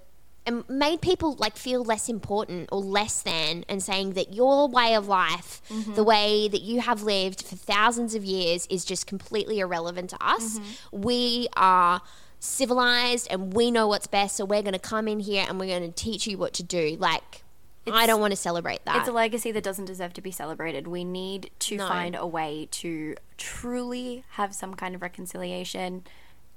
[0.45, 4.95] and made people like feel less important or less than and saying that your way
[4.95, 5.93] of life mm-hmm.
[5.93, 10.17] the way that you have lived for thousands of years is just completely irrelevant to
[10.23, 11.01] us mm-hmm.
[11.01, 12.01] we are
[12.39, 15.79] civilized and we know what's best so we're going to come in here and we're
[15.79, 17.43] going to teach you what to do like
[17.85, 18.95] it's, I don't want to celebrate that.
[18.95, 20.87] It's a legacy that doesn't deserve to be celebrated.
[20.87, 21.87] We need to no.
[21.87, 26.05] find a way to truly have some kind of reconciliation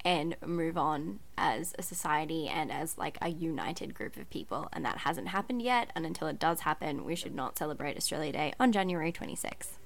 [0.07, 4.69] and move on as a society and as like a united group of people.
[4.73, 5.91] And that hasn't happened yet.
[5.97, 9.79] And until it does happen, we should not celebrate Australia Day on January 26th.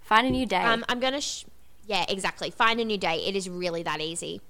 [0.00, 0.62] Find a new day.
[0.62, 1.46] Um, I'm going to, sh-
[1.84, 2.48] yeah, exactly.
[2.48, 3.16] Find a new day.
[3.26, 4.40] It is really that easy.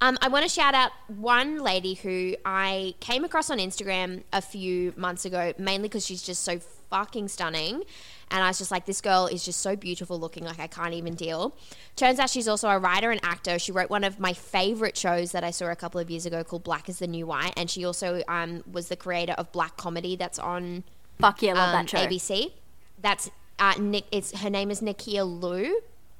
[0.00, 4.42] Um, I want to shout out one lady who I came across on Instagram a
[4.42, 6.58] few months ago, mainly because she's just so
[6.92, 7.82] fucking stunning.
[8.30, 10.94] And I was just like, this girl is just so beautiful looking, like I can't
[10.94, 11.54] even deal.
[11.96, 13.58] Turns out she's also a writer and actor.
[13.58, 16.44] She wrote one of my favorite shows that I saw a couple of years ago
[16.44, 17.54] called Black is the New White.
[17.56, 20.84] And she also um, was the creator of Black Comedy that's on
[21.18, 21.98] Fuck yeah, love um, that show.
[21.98, 22.52] ABC.
[23.00, 24.04] That's uh, Nick.
[24.10, 25.72] It's her name is Nakkiah Lui.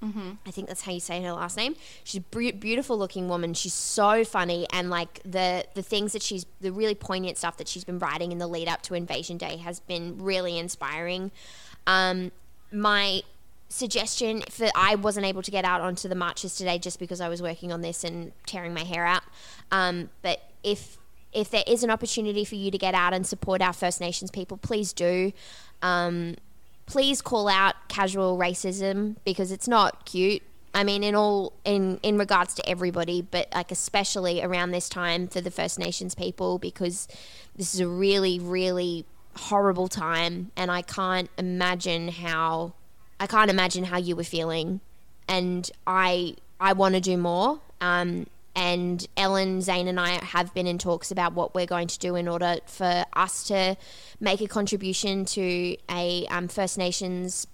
[0.03, 0.31] Mm-hmm.
[0.45, 1.77] I think that's how you say her last name.
[2.03, 3.55] She's a beautiful looking woman.
[3.55, 7.69] She's so funny, and like the the things that she's the really poignant stuff that
[7.69, 11.31] she's been writing in the lead up to Invasion Day has been really inspiring.
[11.87, 12.33] Um,
[12.73, 13.23] my
[13.69, 17.29] suggestion for I wasn't able to get out onto the marches today just because I
[17.29, 19.23] was working on this and tearing my hair out.
[19.71, 20.99] Um, but if
[21.33, 24.31] if there is an opportunity for you to get out and support our First Nations
[24.31, 25.33] people, please do.
[25.81, 26.37] Um,
[26.87, 30.43] please call out casual racism because it's not cute.
[30.75, 35.29] I mean, in all in in regards to everybody, but like especially around this time
[35.29, 37.09] for the First Nations people because
[37.57, 39.05] this is a really really
[39.37, 42.73] horrible time, and I can't imagine how
[43.21, 44.81] I can't imagine how you were feeling,
[45.29, 47.61] and I I want to do more.
[47.81, 51.99] Um, and Ellen, Zane, and I have been in talks about what we're going to
[51.99, 53.77] do in order for us to
[54.21, 57.47] make a contribution to a um, First Nations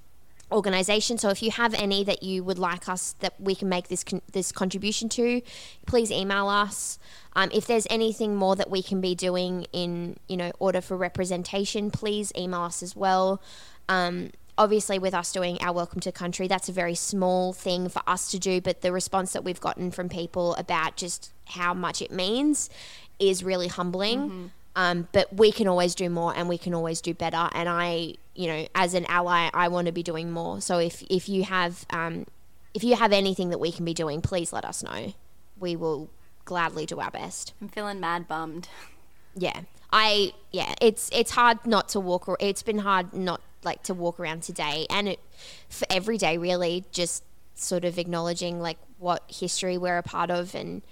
[0.50, 1.18] organization.
[1.18, 4.02] So if you have any that you would like us that we can make this
[4.02, 5.42] con- this contribution to,
[5.86, 6.98] please email us.
[7.34, 10.96] Um, if there's anything more that we can be doing in you know order for
[10.96, 13.40] representation, please email us as well.
[13.88, 18.02] Um, obviously with us doing our welcome to country that's a very small thing for
[18.06, 22.02] us to do but the response that we've gotten from people about just how much
[22.02, 22.68] it means
[23.18, 24.18] is really humbling.
[24.18, 24.46] Mm-hmm.
[24.76, 27.48] um, but we can always do more and we can always do better.
[27.52, 30.60] And i you know as an ally i want to be doing more.
[30.60, 32.26] So if if you have um,
[32.74, 35.14] if you have anything that we can be doing please let us know.
[35.58, 36.10] We will
[36.44, 37.52] gladly do our best.
[37.60, 38.68] I'm feeling mad bummed.
[39.34, 39.62] Yeah.
[39.92, 42.28] I yeah, it's it's hard not to walk.
[42.40, 45.20] It's been hard not like to walk around today and it,
[45.68, 50.54] for every day really just sort of acknowledging like what history we're a part of
[50.54, 50.82] and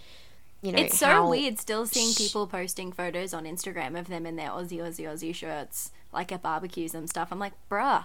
[0.62, 4.36] you know it's so weird still seeing people posting photos on instagram of them in
[4.36, 7.28] their aussie aussie aussie shirts like at barbecues and stuff.
[7.30, 8.04] I'm like bruh.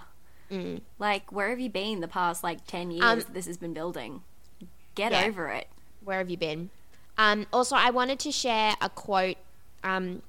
[0.50, 0.82] Mm.
[0.98, 4.22] like where have you been the past like 10 years um, this has been building?
[4.94, 5.24] Get yeah.
[5.24, 5.66] over it.
[6.04, 6.70] Where have you been?
[7.18, 9.36] Um, also i wanted to share a quote
[9.84, 10.22] um,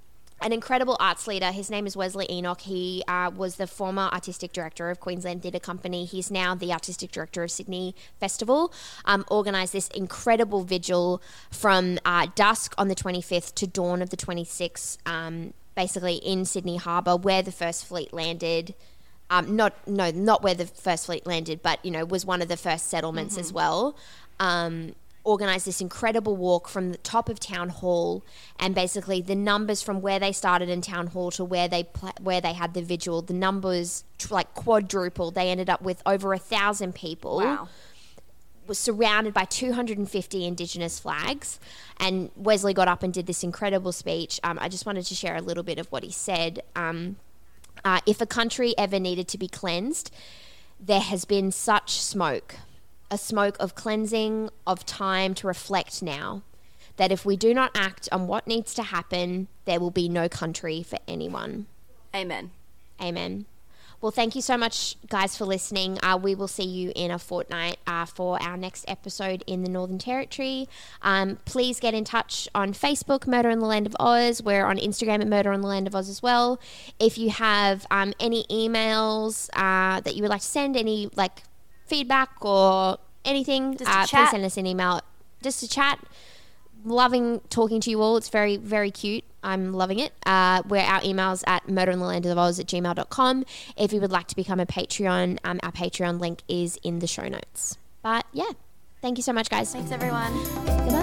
[0.43, 1.51] an incredible arts leader.
[1.51, 2.61] His name is Wesley Enoch.
[2.61, 6.03] He uh, was the former artistic director of Queensland Theatre Company.
[6.05, 8.73] He's now the artistic director of Sydney Festival.
[9.05, 14.17] Um, organised this incredible vigil from uh, dusk on the 25th to dawn of the
[14.17, 18.75] 26th, um, basically in Sydney Harbour, where the first fleet landed.
[19.29, 22.49] Um, not no, not where the first fleet landed, but you know was one of
[22.49, 23.41] the first settlements mm-hmm.
[23.41, 23.95] as well.
[24.39, 28.23] Um, organized this incredible walk from the top of town hall
[28.59, 32.13] and basically the numbers from where they started in town hall to where they pl-
[32.21, 36.37] where they had the vigil the numbers like quadrupled they ended up with over a
[36.37, 37.69] thousand people wow.
[38.67, 41.59] was surrounded by 250 indigenous flags.
[41.97, 44.39] And wesley got up and did this incredible speech.
[44.43, 46.61] Um, i just wanted to share a little bit of what he said.
[46.75, 47.17] Um,
[47.85, 50.11] uh, if a country ever needed to be cleansed
[50.79, 52.55] there has been such smoke
[53.13, 56.41] a smoke of cleansing, of time to reflect now.
[56.97, 60.27] That if we do not act on what needs to happen, there will be no
[60.27, 61.67] country for anyone.
[62.15, 62.51] Amen.
[62.99, 63.45] Amen.
[64.01, 65.97] Well, thank you so much, guys, for listening.
[66.03, 69.69] Uh, we will see you in a fortnight uh, for our next episode in the
[69.69, 70.67] Northern Territory.
[71.01, 74.43] Um, please get in touch on Facebook, Murder in the Land of Oz.
[74.43, 76.59] We're on Instagram at Murder in the Land of Oz as well.
[76.99, 81.43] If you have um, any emails uh, that you would like to send, any like
[81.85, 85.01] feedback or anything, uh, please send us an email.
[85.41, 85.99] Just to chat.
[86.85, 88.17] Loving talking to you all.
[88.17, 89.23] It's very, very cute.
[89.41, 90.11] I'm loving it.
[90.25, 93.45] Uh, we're our emails at murder in the land of murderinthelandofoz at gmail.com.
[93.77, 97.07] If you would like to become a Patreon, um, our Patreon link is in the
[97.07, 97.77] show notes.
[98.01, 98.51] But yeah,
[99.01, 99.71] thank you so much, guys.
[99.71, 100.33] Thanks, everyone.
[100.65, 101.02] Goodbye.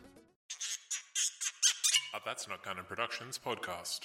[2.23, 4.01] That's Not Canon Productions podcast.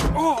[0.00, 0.40] Oh!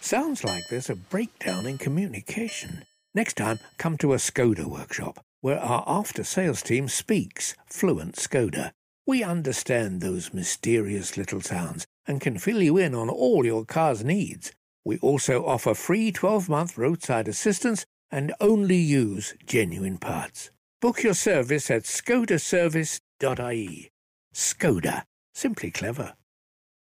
[0.00, 2.86] Sounds like there's a breakdown in communication.
[3.14, 8.72] Next time, come to a Skoda workshop where our after sales team speaks fluent Skoda.
[9.06, 14.02] We understand those mysterious little sounds and can fill you in on all your car's
[14.02, 14.52] needs.
[14.86, 20.50] We also offer free 12 month roadside assistance and only use genuine parts.
[20.80, 23.91] Book your service at skodaservice.ie.
[24.32, 25.04] Skoda,
[25.34, 26.14] simply clever.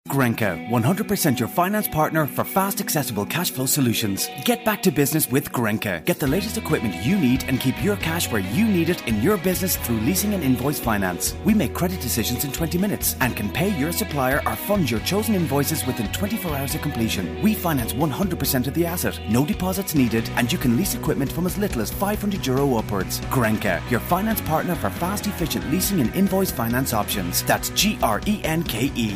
[0.09, 4.29] Grenke, 100% your finance partner for fast, accessible cash flow solutions.
[4.45, 6.05] Get back to business with Grenke.
[6.07, 9.21] Get the latest equipment you need and keep your cash where you need it in
[9.21, 11.37] your business through leasing and invoice finance.
[11.45, 15.01] We make credit decisions in 20 minutes and can pay your supplier or fund your
[15.01, 17.41] chosen invoices within 24 hours of completion.
[17.43, 21.45] We finance 100% of the asset, no deposits needed, and you can lease equipment from
[21.47, 23.21] as little as 500 euro upwards.
[23.27, 27.43] Grenke, your finance partner for fast, efficient leasing and invoice finance options.
[27.45, 29.15] That's G R E N K E.